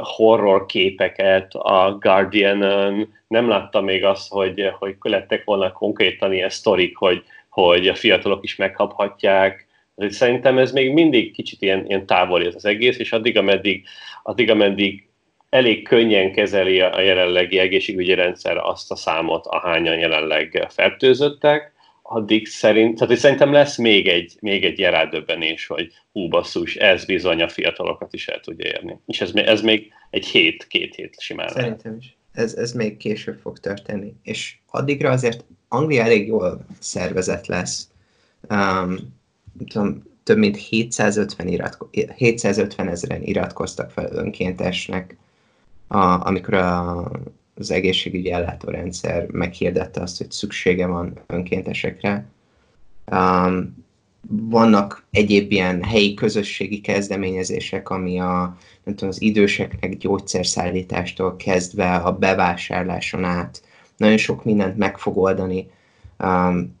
[0.00, 6.96] horror képeket a Guardian-ön, nem láttam még azt, hogy, hogy lettek volna konkrétan ilyen sztorik,
[6.96, 9.66] hogy, hogy a fiatalok is megkaphatják.
[10.10, 13.84] Szerintem ez még mindig kicsit ilyen, ilyen távoli ez az egész, és addig, ameddig,
[14.22, 15.06] addig, ameddig
[15.50, 22.98] elég könnyen kezeli a jelenlegi egészségügyi rendszer azt a számot, ahányan jelenleg fertőzöttek, addig szerint,
[22.98, 28.12] tehát szerintem lesz még egy, még egy rádöbbenés, hogy hú basszus, ez bizony a fiatalokat
[28.12, 28.98] is el tudja érni.
[29.06, 31.48] És ez, ez még egy hét, két hét simán.
[31.48, 32.16] Szerintem is.
[32.32, 34.14] Ez, ez még később fog történni.
[34.22, 37.88] És addigra azért Anglia elég jól szervezett lesz.
[38.50, 38.98] Um,
[39.68, 45.16] tudom, több mint 750, iratko- 750 ezeren iratkoztak fel önkéntesnek,
[45.86, 47.10] a, amikor a,
[47.54, 52.26] az egészségügyi ellátórendszer meghirdette azt, hogy szüksége van önkéntesekre.
[53.12, 53.84] Um,
[54.28, 62.12] vannak egyéb ilyen helyi közösségi kezdeményezések, ami a, nem tudom, az időseknek gyógyszerszállítástól kezdve a
[62.18, 63.62] bevásárláson át
[63.96, 65.70] nagyon sok mindent meg fog oldani
[66.18, 66.80] um,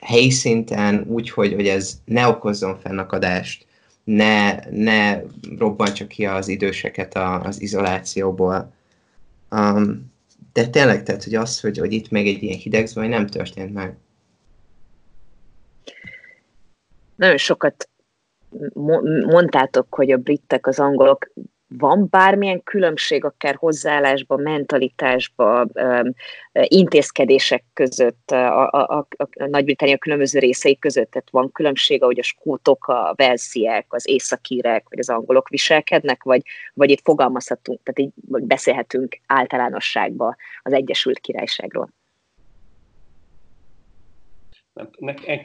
[0.00, 3.66] helyi szinten, úgy, hogy, ez ne okozzon fennakadást,
[4.04, 5.20] ne, ne
[5.58, 8.72] robbantsa ki az időseket a, az izolációból.
[9.50, 10.12] Um,
[10.52, 13.96] de tényleg, tehát, hogy az, hogy, hogy itt még egy ilyen hidegzvaj nem történt meg.
[17.16, 17.88] Nagyon sokat
[19.26, 21.32] mondtátok, hogy a britek, az angolok
[21.68, 25.66] van bármilyen különbség akár hozzáállásba, mentalitásba,
[26.52, 31.10] intézkedések között, a, a, a, a Nagy-Britannia különböző részei között?
[31.10, 36.42] Tehát van különbség, ahogy a skótok, a velsziek, az északírek, vagy az angolok viselkednek, vagy,
[36.74, 38.12] vagy itt fogalmazhatunk, tehát így
[38.46, 41.97] beszélhetünk általánosságba az Egyesült Királyságról?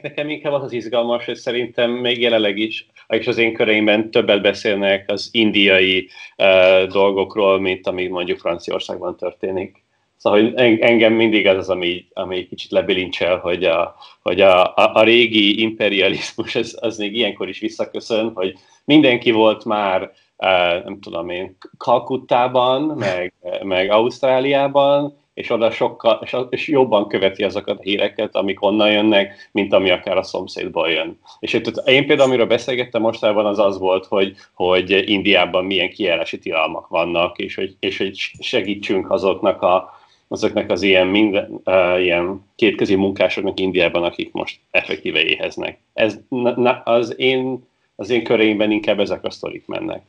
[0.02, 4.42] Nekem inkább az az izgalmas, hogy szerintem még jelenleg is, és az én köreimben többet
[4.42, 9.82] beszélnek az indiai uh, dolgokról, mint ami mondjuk Franciaországban történik.
[10.16, 14.94] Szóval hogy engem mindig az az, ami, ami kicsit lebilincsel, hogy a, hogy a, a,
[14.94, 20.02] a régi imperializmus az, az még ilyenkor is visszaköszön, hogy mindenki volt már,
[20.36, 27.42] uh, nem tudom én, Kalkuttában, meg, meg Ausztráliában, és oda sokkal, és, és jobban követi
[27.42, 31.18] azokat a híreket, amik onnan jönnek, mint ami akár a szomszédból jön.
[31.38, 36.38] És itt, én például, amiről beszélgettem mostában, az az volt, hogy, hogy Indiában milyen kijárási
[36.38, 42.44] tilalmak vannak, és hogy, és hogy segítsünk azoknak a, azoknak az ilyen, minden, uh, ilyen
[42.56, 45.78] kétkezi munkásoknak Indiában, akik most effektíve éheznek.
[45.92, 50.02] Ez na, az, én, az én köreimben inkább ezek a sztorik mennek.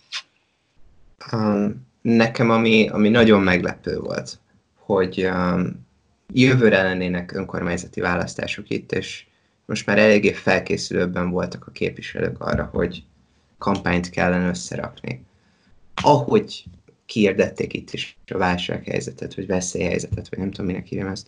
[1.32, 4.40] Um, nekem ami, ami nagyon meglepő volt,
[4.86, 5.86] hogy um,
[6.34, 9.26] jövőre lennének önkormányzati választások itt, és
[9.66, 13.04] most már eléggé felkészülőbben voltak a képviselők arra, hogy
[13.58, 15.26] kampányt kellene összerakni.
[16.02, 16.64] Ahogy
[17.06, 21.28] kiirdették itt is a válsághelyzetet, vagy veszélyhelyzetet, vagy nem tudom, minek hívjam ezt,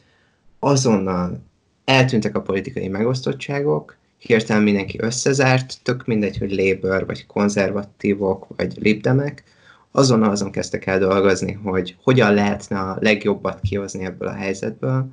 [0.60, 1.44] azonnal
[1.86, 9.44] eltűntek a politikai megosztottságok, hirtelen mindenki összezárt, tök mindegy, hogy Labour, vagy konzervatívok, vagy libdemek,
[9.92, 15.08] azonnal azon kezdtek el dolgozni, hogy hogyan lehetne a legjobbat kihozni ebből a helyzetből.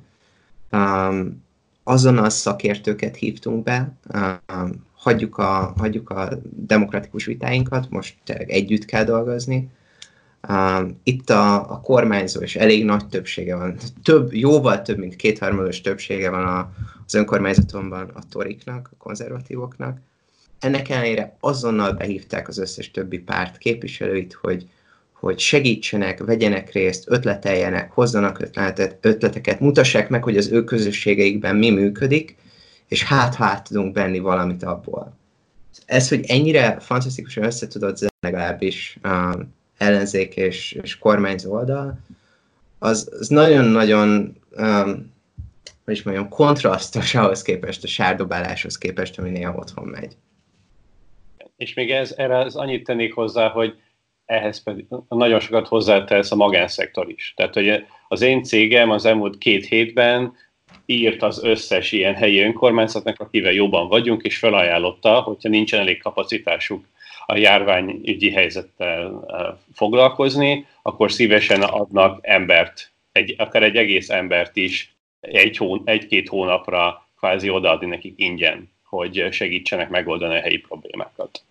[0.71, 1.43] Um,
[1.83, 9.69] azonnal szakértőket hívtunk be, um, hagyjuk, a, hagyjuk a demokratikus vitáinkat, most együtt kell dolgozni.
[10.49, 15.81] Um, itt a, a kormányzó és elég nagy többsége van, több, jóval több, mint kétharmados
[15.81, 16.71] többsége van a,
[17.05, 19.99] az önkormányzatomban a toriknak, a konzervatívoknak.
[20.59, 24.67] Ennek ellenére azonnal behívták az összes többi párt képviselőit, hogy
[25.25, 31.69] hogy segítsenek, vegyenek részt, ötleteljenek, hozzanak ötletet, ötleteket, mutassák meg, hogy az ő közösségeikben mi
[31.69, 32.35] működik,
[32.87, 35.17] és hát hát tudunk benni valamit abból.
[35.85, 41.99] Ez, hogy ennyire fantasztikusan össze tudod legalábbis um, ellenzék és, és kormányzó oldal,
[42.79, 45.13] az, az nagyon-nagyon um,
[45.85, 50.17] hogy is mondjam, kontrasztos ahhoz képest, a sárdobáláshoz képest, ami néha otthon megy.
[51.57, 53.75] És még ez, erre az annyit tennék hozzá, hogy
[54.25, 57.33] ehhez pedig nagyon sokat hozzátesz a magánszektor is.
[57.35, 60.33] Tehát, hogy az én cégem az elmúlt két hétben
[60.85, 66.85] írt az összes ilyen helyi önkormányzatnak, akivel jobban vagyunk, és felajánlotta, hogyha nincsen elég kapacitásuk
[67.25, 69.25] a járványügyi helyzettel
[69.73, 77.07] foglalkozni, akkor szívesen adnak embert, egy, akár egy egész embert is egy hón, egy-két hónapra
[77.17, 81.43] kvázi odaadni nekik ingyen, hogy segítsenek megoldani a helyi problémákat.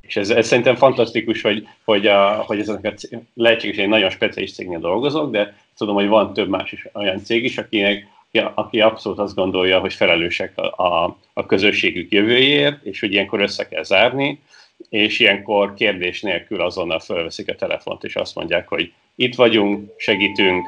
[0.00, 2.94] És ez, ez szerintem fantasztikus, hogy, hogy, a, hogy ezek a
[3.34, 7.24] lehetséges, hogy egy nagyon speciális cégnél dolgozok, de tudom, hogy van több más is olyan
[7.24, 8.06] cég is, akinek,
[8.54, 13.68] aki abszolút azt gondolja, hogy felelősek a, a, a közösségük jövőjéért, és hogy ilyenkor össze
[13.68, 14.40] kell zárni,
[14.88, 20.66] és ilyenkor kérdés nélkül azonnal felveszik a telefont, és azt mondják, hogy itt vagyunk, segítünk,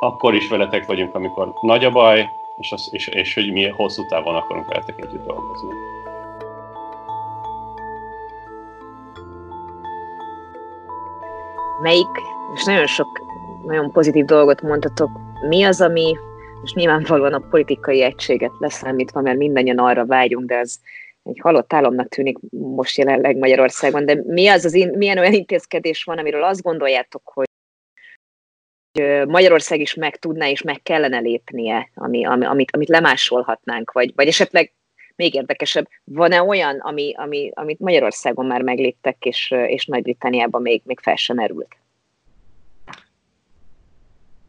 [0.00, 2.26] akkor is veletek vagyunk, amikor nagy a baj,
[2.60, 5.68] és, az, és, és hogy mi hosszú távon akarunk veletek együtt dolgozni.
[11.82, 12.08] Melyik,
[12.54, 13.20] és nagyon sok
[13.64, 15.10] nagyon pozitív dolgot mondtatok,
[15.48, 16.16] mi az, ami
[16.60, 20.80] most nyilvánvalóan a politikai egységet leszámítva, mert mindannyian arra vágyunk, de az
[21.22, 26.18] egy halott álomnak tűnik most jelenleg Magyarországon, de mi az az, milyen olyan intézkedés van,
[26.18, 27.49] amiről azt gondoljátok, hogy
[29.26, 34.26] Magyarország is meg tudná és meg kellene lépnie, ami, ami, amit, amit lemásolhatnánk, vagy, vagy
[34.26, 34.72] esetleg
[35.16, 40.98] még érdekesebb, van-e olyan, ami, ami, amit Magyarországon már megléptek, és, és Nagy-Britanniában még, még
[41.00, 41.76] fel sem erült?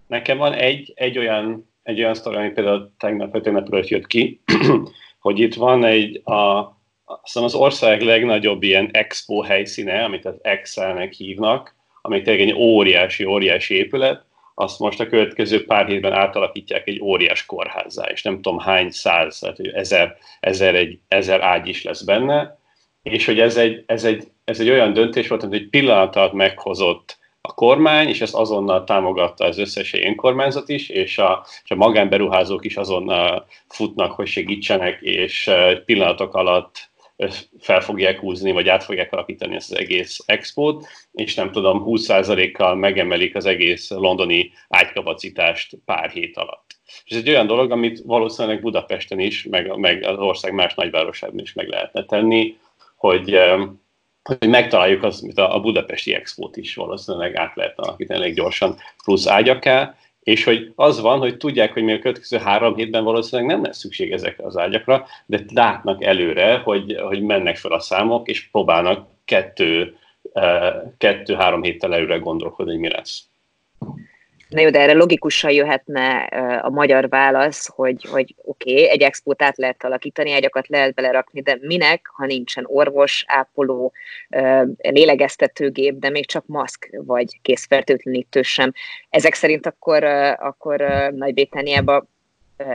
[0.07, 4.41] Nekem van egy, egy olyan, egy olyan sztori, ami például tegnap vagy tegnap jött ki,
[5.19, 6.59] hogy itt van egy, a,
[7.03, 13.25] azt az ország legnagyobb ilyen expo helyszíne, amit az Excel-nek hívnak, ami tényleg egy óriási,
[13.25, 18.59] óriási épület, azt most a következő pár hétben átalakítják egy óriás kórházzá, és nem tudom
[18.59, 22.59] hány száz, tehát ezer, ezer, egy, ezer ágy is lesz benne,
[23.03, 26.33] és hogy ez egy, ez egy, ez egy olyan döntés volt, amit egy pillanat alatt
[26.33, 31.75] meghozott a kormány, és ezt azonnal támogatta az összes önkormányzat is, és a, és a
[31.75, 35.49] magánberuházók is azonnal futnak, hogy segítsenek, és
[35.85, 36.89] pillanatok alatt
[37.59, 42.75] fel fogják húzni, vagy át fogják alakítani ezt az egész expót, és nem tudom, 20%-kal
[42.75, 46.79] megemelik az egész londoni ágykapacitást pár hét alatt.
[47.05, 51.39] És ez egy olyan dolog, amit valószínűleg Budapesten is, meg, meg az ország más nagyvárosában
[51.39, 52.57] is meg lehetne tenni,
[52.95, 53.37] hogy,
[54.23, 59.27] hogy megtaláljuk az, amit a Budapesti Expót is valószínűleg át lehet alakítani elég gyorsan plusz
[59.27, 63.63] ágyaká, és hogy az van, hogy tudják, hogy mi a következő három hétben valószínűleg nem
[63.63, 68.49] lesz szükség ezekre az ágyakra, de látnak előre, hogy, hogy mennek fel a számok, és
[68.49, 69.97] próbálnak kettő,
[70.33, 73.30] eh, kettő-három héttel előre gondolkodni, hogy mi lesz.
[74.51, 76.17] Na jó, de erre logikusan jöhetne
[76.61, 81.41] a magyar válasz, hogy, hogy oké, okay, egy expót át lehet alakítani, egyakat lehet belerakni,
[81.41, 83.93] de minek, ha nincsen orvos, ápoló,
[84.77, 88.71] lélegeztetőgép, de még csak maszk vagy készfertőtlenítő sem.
[89.09, 90.03] Ezek szerint akkor,
[90.39, 90.79] akkor
[91.15, 92.09] Nagy-Britanniában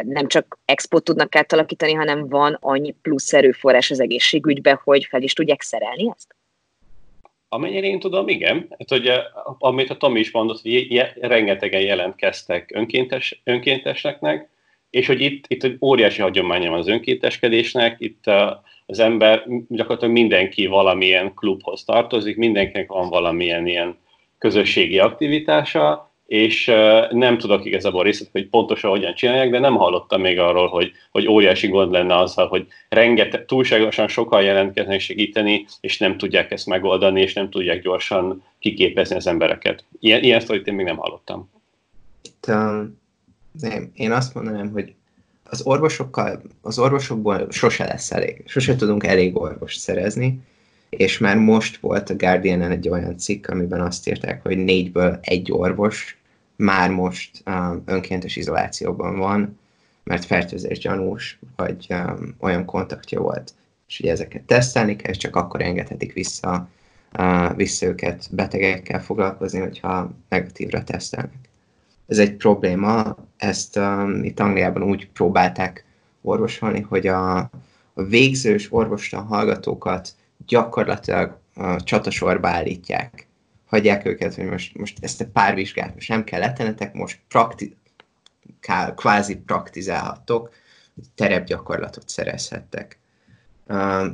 [0.02, 5.32] nem csak expót tudnak átalakítani, hanem van annyi plusz erőforrás az egészségügybe, hogy fel is
[5.32, 6.34] tudják szerelni ezt?
[7.48, 8.66] Amennyire én tudom, igen.
[8.78, 9.10] Hát, hogy,
[9.58, 14.48] amit a Tomi is mondott, hogy rengetegen jelentkeztek önkéntes, önkénteseknek,
[14.90, 18.24] és hogy itt, itt egy óriási hagyománya van az önkénteskedésnek, itt
[18.86, 23.96] az ember, gyakorlatilag mindenki valamilyen klubhoz tartozik, mindenkinek van valamilyen ilyen
[24.38, 26.66] közösségi aktivitása, és
[27.10, 31.26] nem tudok igazából részlet, hogy pontosan hogyan csinálják, de nem hallottam még arról, hogy, hogy
[31.26, 37.20] óriási gond lenne azzal, hogy rengeteg, túlságosan sokan jelentkeznek segíteni, és nem tudják ezt megoldani,
[37.20, 39.84] és nem tudják gyorsan kiképezni az embereket.
[40.00, 41.50] Ilyen, ilyen sztorit én még nem hallottam.
[42.22, 43.00] Itt, um,
[43.60, 44.94] nem, én azt mondanám, hogy
[45.50, 50.40] az orvosokkal, az orvosokból sose lesz elég, sose tudunk elég orvost szerezni,
[50.88, 55.52] és már most volt a guardian egy olyan cikk, amiben azt írták, hogy négyből egy
[55.52, 56.18] orvos
[56.56, 59.58] már most um, önkéntes izolációban van,
[60.04, 63.54] mert fertőzés gyanús, vagy um, olyan kontaktja volt.
[63.88, 66.68] És ugye ezeket tesztelni kell, és csak akkor engedhetik vissza,
[67.18, 71.48] uh, vissza őket betegekkel foglalkozni, hogyha negatívra tesztelnek.
[72.06, 75.84] Ez egy probléma, ezt um, itt Angliában úgy próbálták
[76.22, 77.36] orvosolni, hogy a,
[77.94, 80.14] a végzős orvostan hallgatókat
[80.46, 83.26] gyakorlatilag a csatasorba állítják,
[83.66, 87.76] hagyják őket, hogy most, most ezt a pár vizsgát most nem kell letenetek, most prakti-
[88.94, 90.50] kvázi praktizálhattok,
[91.14, 92.98] terepgyakorlatot szerezhettek.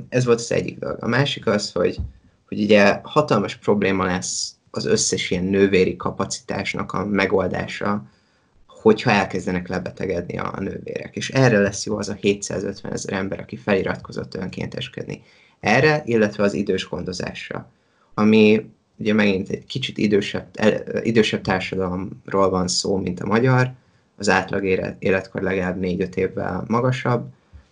[0.08, 1.02] Ez volt az egyik dolog.
[1.02, 1.98] A másik az, hogy,
[2.48, 8.04] hogy ugye hatalmas probléma lesz az összes ilyen nővéri kapacitásnak a megoldása,
[8.66, 11.16] hogyha elkezdenek lebetegedni a nővérek.
[11.16, 15.22] És erre lesz jó az a 750 ezer ember, aki feliratkozott önkénteskedni.
[15.62, 17.70] Erre, illetve az idős gondozásra,
[18.14, 20.46] ami ugye megint egy kicsit idősebb,
[21.02, 23.72] idősebb társadalomról van szó, mint a magyar,
[24.16, 24.64] az átlag
[24.98, 27.28] életkor legalább 4-5 évvel magasabb.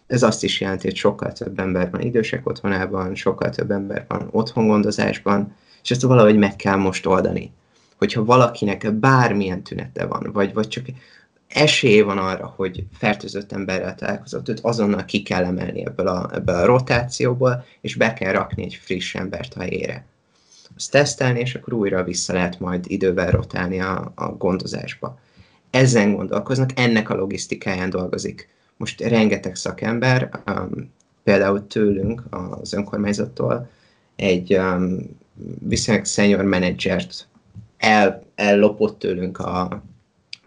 [0.07, 4.29] Ez azt is jelenti, hogy sokkal több ember van idősek otthonában, sokkal több ember van
[4.31, 7.53] otthongondozásban, és ezt valahogy meg kell most oldani.
[7.97, 10.85] Hogyha valakinek bármilyen tünete van, vagy, vagy csak
[11.55, 16.55] esély van arra, hogy fertőzött emberrel találkozott, őt azonnal ki kell emelni ebből a, ebből
[16.55, 20.05] a rotációból, és be kell rakni egy friss embert a helyére.
[20.77, 25.19] Azt tesztelni, és akkor újra vissza lehet majd idővel rotálni a, a gondozásba.
[25.71, 28.49] Ezen gondolkoznak, ennek a logisztikáján dolgozik.
[28.77, 30.93] Most rengeteg szakember, um,
[31.23, 32.23] például tőlünk,
[32.61, 33.69] az önkormányzattól,
[34.17, 35.19] egy um,
[35.59, 37.29] viszonylag senior menedzsert
[37.77, 39.83] el, ellopott tőlünk a,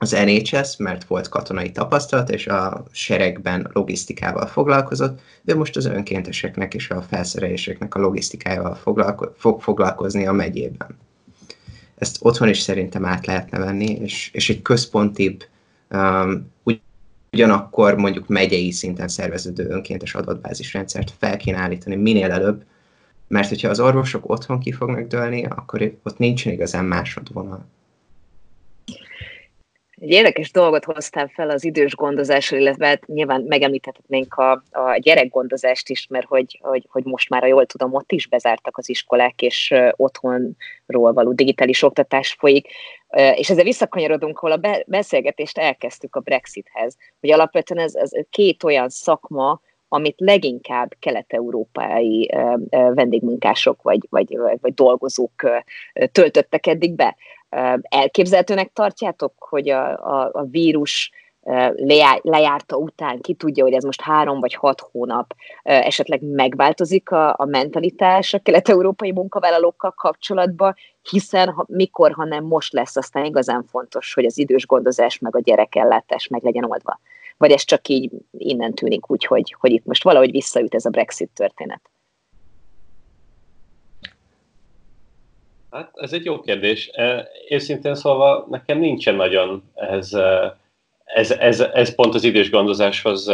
[0.04, 6.74] az NHS, mert volt katonai tapasztalat, és a seregben logisztikával foglalkozott, de most az önkénteseknek
[6.74, 10.98] és a felszereléseknek a logisztikájával foglalko- fog foglalkozni a megyében.
[11.98, 15.44] Ezt otthon is szerintem át lehetne venni, és, és egy központibb,
[15.90, 16.52] um,
[17.32, 22.64] ugyanakkor mondjuk megyei szinten szerveződő önkéntes adatbázisrendszert fel kéne állítani minél előbb,
[23.28, 27.66] mert hogyha az orvosok otthon ki fognak dőlni, akkor ott nincsen igazán másodvonal.
[30.04, 35.90] Egy érdekes dolgot hoztál fel az idős gondozásról, illetve hát nyilván megemlíthetnénk a, a gyerekgondozást
[35.90, 39.74] is, mert hogy, hogy, hogy most már, jól tudom, ott is bezártak az iskolák, és
[39.96, 42.68] otthonról való digitális oktatás folyik.
[43.36, 48.90] És ezzel visszakanyarodunk, ahol a beszélgetést elkezdtük a Brexithez, hogy alapvetően ez, ez két olyan
[48.90, 52.30] szakma, amit leginkább kelet-európai
[52.70, 55.64] vendégmunkások vagy, vagy, vagy dolgozók
[56.12, 57.16] töltöttek eddig be.
[57.82, 61.12] Elképzelhetőnek tartjátok, hogy a, a, a vírus
[62.22, 65.34] lejárta után, ki tudja, hogy ez most három vagy hat hónap,
[65.64, 70.76] esetleg megváltozik a, a mentalitás a kelet-európai munkavállalókkal kapcsolatban,
[71.10, 75.36] hiszen ha, mikor, ha nem most lesz aztán igazán fontos, hogy az idős gondozás meg
[75.36, 77.00] a gyerekellátás meg legyen oldva.
[77.38, 80.90] Vagy ez csak így innen tűnik úgy, hogy, hogy itt most valahogy visszaüt ez a
[80.90, 81.93] Brexit történet?
[85.74, 86.92] Hát ez egy jó kérdés.
[87.50, 90.18] Őszintén szólva nekem nincsen nagyon ez,
[91.04, 93.32] ez, ez, ez pont az idős gondozáshoz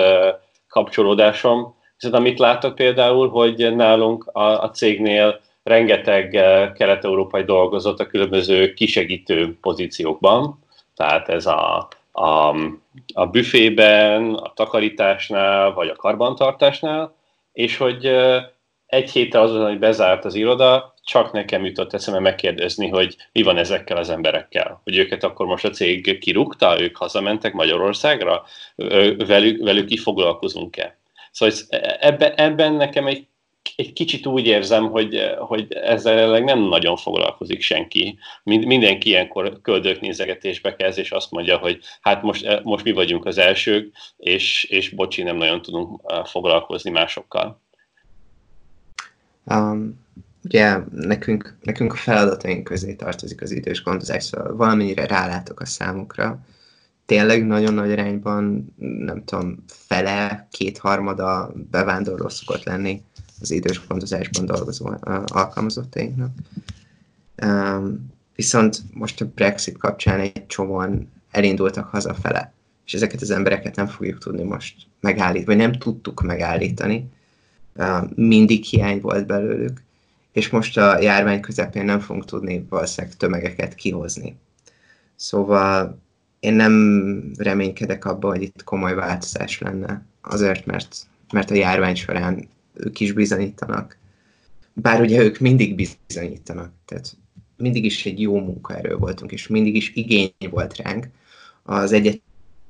[0.67, 1.75] kapcsolódásom.
[1.93, 6.29] Viszont amit látok például, hogy nálunk a, a cégnél rengeteg
[6.75, 10.59] kelet-európai dolgozott a különböző kisegítő pozíciókban,
[10.95, 12.55] tehát ez a, a,
[13.13, 17.13] a büfében, a takarításnál, vagy a karbantartásnál,
[17.53, 18.11] és hogy
[18.89, 23.57] egy héttel azon, hogy bezárt az iroda, csak nekem jutott eszembe megkérdezni, hogy mi van
[23.57, 24.81] ezekkel az emberekkel.
[24.83, 28.45] Hogy őket akkor most a cég kirúgta, ők hazamentek Magyarországra,
[29.17, 30.97] velük, velük ki foglalkozunk-e.
[31.31, 31.55] Szóval
[31.99, 33.27] ebben, ebben nekem egy,
[33.75, 38.17] egy kicsit úgy érzem, hogy, hogy ezzel nem nagyon foglalkozik senki.
[38.43, 43.37] Mindenki ilyenkor köldök nézegetésbe kezd, és azt mondja, hogy hát most, most mi vagyunk az
[43.37, 47.61] elsők, és, és bocsi, nem nagyon tudunk foglalkozni másokkal.
[49.49, 49.99] Um,
[50.43, 56.39] ugye nekünk, nekünk a feladataink közé tartozik az idős gondozás, szóval valamennyire rálátok a számukra.
[57.05, 63.01] Tényleg nagyon nagy arányban, nem tudom, fele, kétharmada bevándorló szokott lenni
[63.41, 66.31] az idős gondozásban dolgozó uh, alkalmazottainknak.
[67.45, 72.53] Um, viszont most a Brexit kapcsán egy csomóan elindultak hazafele,
[72.85, 77.09] és ezeket az embereket nem fogjuk tudni most megállítani, vagy nem tudtuk megállítani.
[78.15, 79.81] Mindig hiány volt belőlük,
[80.31, 84.35] és most a járvány közepén nem fogunk tudni valószínűleg tömegeket kihozni.
[85.15, 85.99] Szóval
[86.39, 90.95] én nem reménykedek abban, hogy itt komoly változás lenne, azért, mert,
[91.33, 93.97] mert a járvány során ők is bizonyítanak.
[94.73, 95.75] Bár ugye ők mindig
[96.07, 97.17] bizonyítanak, tehát
[97.57, 101.07] mindig is egy jó munkaerő voltunk, és mindig is igény volt ránk.
[101.63, 101.91] Az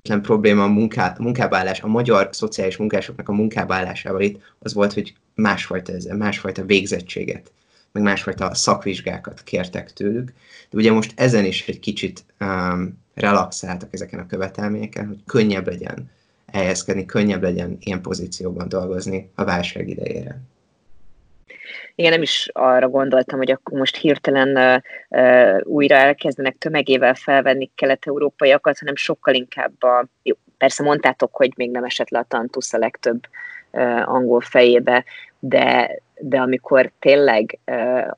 [0.09, 4.41] egyetlen probléma a, munká, a munkába állás, a magyar szociális munkásoknak a munkába állásával itt
[4.59, 7.51] az volt, hogy másfajta, másfajta végzettséget
[7.91, 10.33] meg másfajta szakvizsgákat kértek tőlük,
[10.69, 16.09] de ugye most ezen is egy kicsit um, relaxáltak ezeken a követelményeken, hogy könnyebb legyen
[16.45, 20.41] elhelyezkedni, könnyebb legyen ilyen pozícióban dolgozni a válság idejére.
[21.95, 24.81] Igen, nem is arra gondoltam, hogy akkor most hirtelen uh,
[25.21, 31.71] uh, újra elkezdenek tömegével felvenni kelet-európaiakat, hanem sokkal inkább a, jó, persze mondtátok, hogy még
[31.71, 33.27] nem esett le a tantusz a legtöbb
[33.71, 35.03] uh, angol fejébe,
[35.39, 37.59] de, de amikor tényleg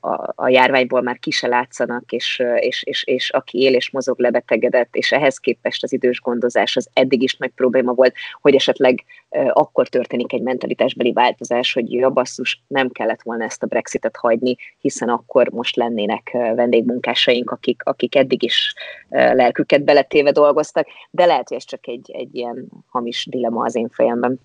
[0.00, 4.18] a, a járványból már ki se látszanak, és, és, és, és aki él és mozog
[4.18, 9.04] lebetegedett, és ehhez képest az idős gondozás az eddig is nagy probléma volt, hogy esetleg
[9.48, 14.56] akkor történik egy mentalitásbeli változás, hogy ja basszus, nem kellett volna ezt a Brexitet hagyni,
[14.80, 18.74] hiszen akkor most lennének vendégmunkásaink, akik, akik eddig is
[19.08, 23.88] lelküket beletéve dolgoztak, de lehet, hogy ez csak egy, egy ilyen hamis dilema az én
[23.88, 24.40] fejemben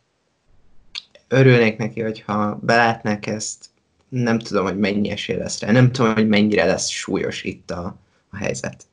[1.28, 3.66] örülnék neki, hogyha belátnák ezt,
[4.10, 7.98] nem tudom, hogy mennyi esély lesz rá, nem tudom, hogy mennyire lesz súlyos itt a,
[8.30, 8.84] a helyzet.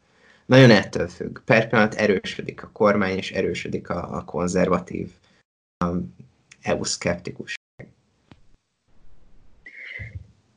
[0.46, 1.38] Nagyon ettől függ.
[1.44, 5.08] Per pillanat erősödik a kormány, és erősödik a, a konzervatív
[5.84, 6.14] um,
[6.62, 7.54] EU-szkeptikus.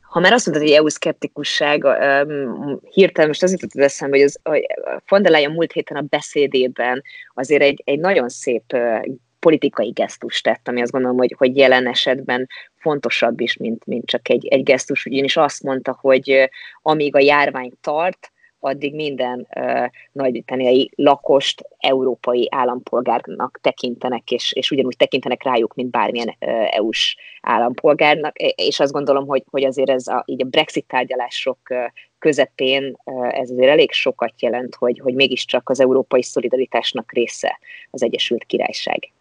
[0.01, 4.65] Ha már azt mondtad, hogy EU-szkeptikusság, um, hirtelen most az jutott eszembe, hogy, az, hogy
[5.07, 7.03] von der Leyen múlt héten a beszédében
[7.33, 9.05] azért egy, egy nagyon szép uh,
[9.39, 14.29] politikai gesztus tett, ami azt gondolom, hogy, hogy jelen esetben fontosabb is, mint, mint csak
[14.29, 16.49] egy, egy gesztus, ugyanis azt mondta, hogy
[16.81, 24.97] amíg a járvány tart, addig minden uh, nagy-britanniai lakost európai állampolgárnak tekintenek, és, és ugyanúgy
[24.97, 30.23] tekintenek rájuk, mint bármilyen uh, EU-s állampolgárnak, és azt gondolom, hogy, hogy azért ez a,
[30.25, 31.77] így a Brexit tárgyalások uh,
[32.19, 32.97] közepén
[33.29, 37.59] ez azért elég sokat jelent, hogy, hogy mégiscsak az európai szolidaritásnak része
[37.91, 39.11] az Egyesült Királyság.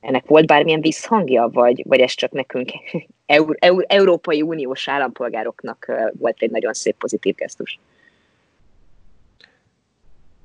[0.00, 2.70] Ennek volt bármilyen visszhangja, vagy, vagy ez csak nekünk,
[3.26, 7.78] Eur, Eur, Európai Uniós állampolgároknak volt egy nagyon szép pozitív gesztus?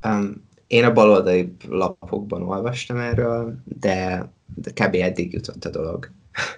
[0.04, 4.96] Um, én a baloldali lapokban olvastam erről, de, de kb.
[4.96, 6.10] eddig jutott a dolog.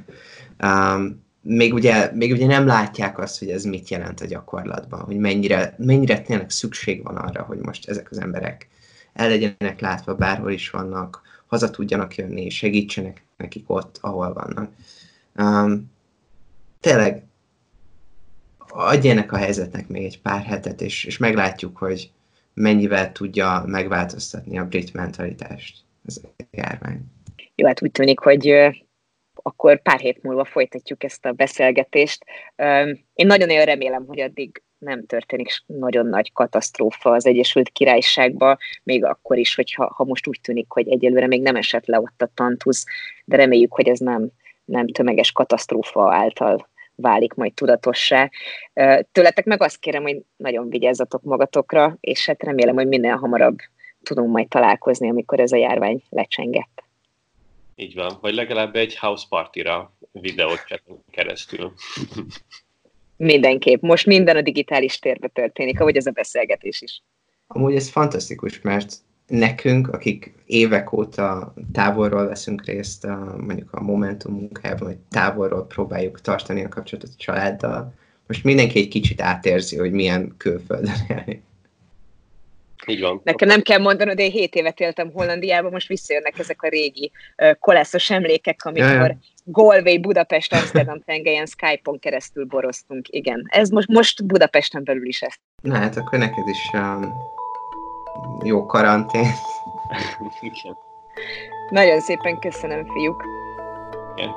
[0.64, 5.18] um, még, ugye, még ugye nem látják azt, hogy ez mit jelent a gyakorlatban, hogy
[5.18, 8.68] mennyire, mennyire tényleg szükség van arra, hogy most ezek az emberek
[9.14, 14.72] el legyenek látva, bárhol is vannak, haza tudjanak jönni, és segítsenek nekik ott, ahol vannak.
[15.36, 15.92] Um,
[16.80, 17.24] tényleg
[18.68, 22.12] adjanak a helyzetnek még egy pár hetet, és, és meglátjuk, hogy
[22.54, 27.02] mennyivel tudja megváltoztatni a brit mentalitást ez a járvány.
[27.56, 28.54] Jó, hát úgy tűnik, hogy
[29.34, 32.26] akkor pár hét múlva folytatjuk ezt a beszélgetést.
[33.14, 39.38] Én nagyon-nagyon remélem, hogy addig nem történik nagyon nagy katasztrófa az Egyesült Királyságba, még akkor
[39.38, 42.86] is, hogyha ha most úgy tűnik, hogy egyelőre még nem esett le ott a tantusz,
[43.26, 44.30] de reméljük, hogy ez nem,
[44.66, 48.30] nem tömeges katasztrófa által válik majd tudatossá.
[49.12, 53.58] Tőletek meg azt kérem, hogy nagyon vigyázzatok magatokra, és hát remélem, hogy minél hamarabb
[54.04, 56.84] tudunk majd találkozni, amikor ez a járvány lecsengett.
[57.76, 60.64] Így van, vagy legalább egy house partyra videót
[61.12, 61.72] keresztül.
[63.20, 63.82] Mindenképp.
[63.82, 67.04] Most minden a digitális térbe történik, ahogy ez a beszélgetés is.
[67.48, 68.94] Amúgy ez fantasztikus, mert
[69.28, 76.22] nekünk, akik évek óta távolról veszünk részt, a, mondjuk a Momentum munkájában, vagy távolról próbáljuk
[76.22, 77.94] tartani a kapcsolatot a családdal,
[78.28, 81.44] most mindenki egy kicsit átérzi, hogy milyen külföldön élni.
[82.90, 83.22] Így van.
[83.24, 87.12] Nekem nem kell mondanod, de én 7 évet éltem Hollandiában, most visszajönnek ezek a régi
[87.38, 93.08] uh, kolászos emlékek, amikor ja, Galway, Budapest, Amsterdam tengelyen Skype-on keresztül boroztunk.
[93.10, 95.40] Igen, ez most, most Budapesten belül is ezt.
[95.62, 97.14] Na hát akkor neked is um,
[98.44, 99.28] jó karantén.
[100.42, 100.78] Igen.
[101.70, 103.24] Nagyon szépen köszönöm, fiúk.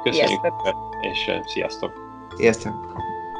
[0.02, 0.96] Köszönjük, sziasztok.
[1.00, 1.92] és uh, sziasztok.
[2.36, 2.92] Sziasztok.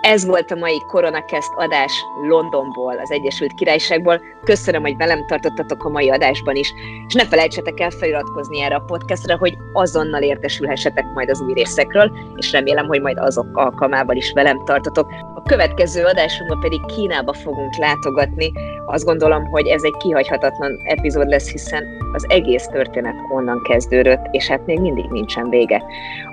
[0.03, 4.21] Ez volt a mai Coronacast adás Londonból, az Egyesült Királyságból.
[4.45, 6.73] Köszönöm, hogy velem tartottatok a mai adásban is,
[7.07, 12.13] és ne felejtsetek el feliratkozni erre a podcastra, hogy azonnal értesülhessetek majd az új részekről,
[12.37, 15.13] és remélem, hogy majd azok alkalmával is velem tartotok.
[15.35, 18.53] A következő adásunkban pedig Kínába fogunk látogatni.
[18.87, 24.49] Azt gondolom, hogy ez egy kihagyhatatlan epizód lesz, hiszen az egész történet onnan kezdődött, és
[24.49, 25.83] hát még mindig nincsen vége.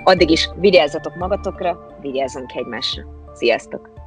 [0.04, 3.19] Addig is vigyázzatok magatokra, vigyázzunk egymásra.
[3.40, 3.99] Sziasztok!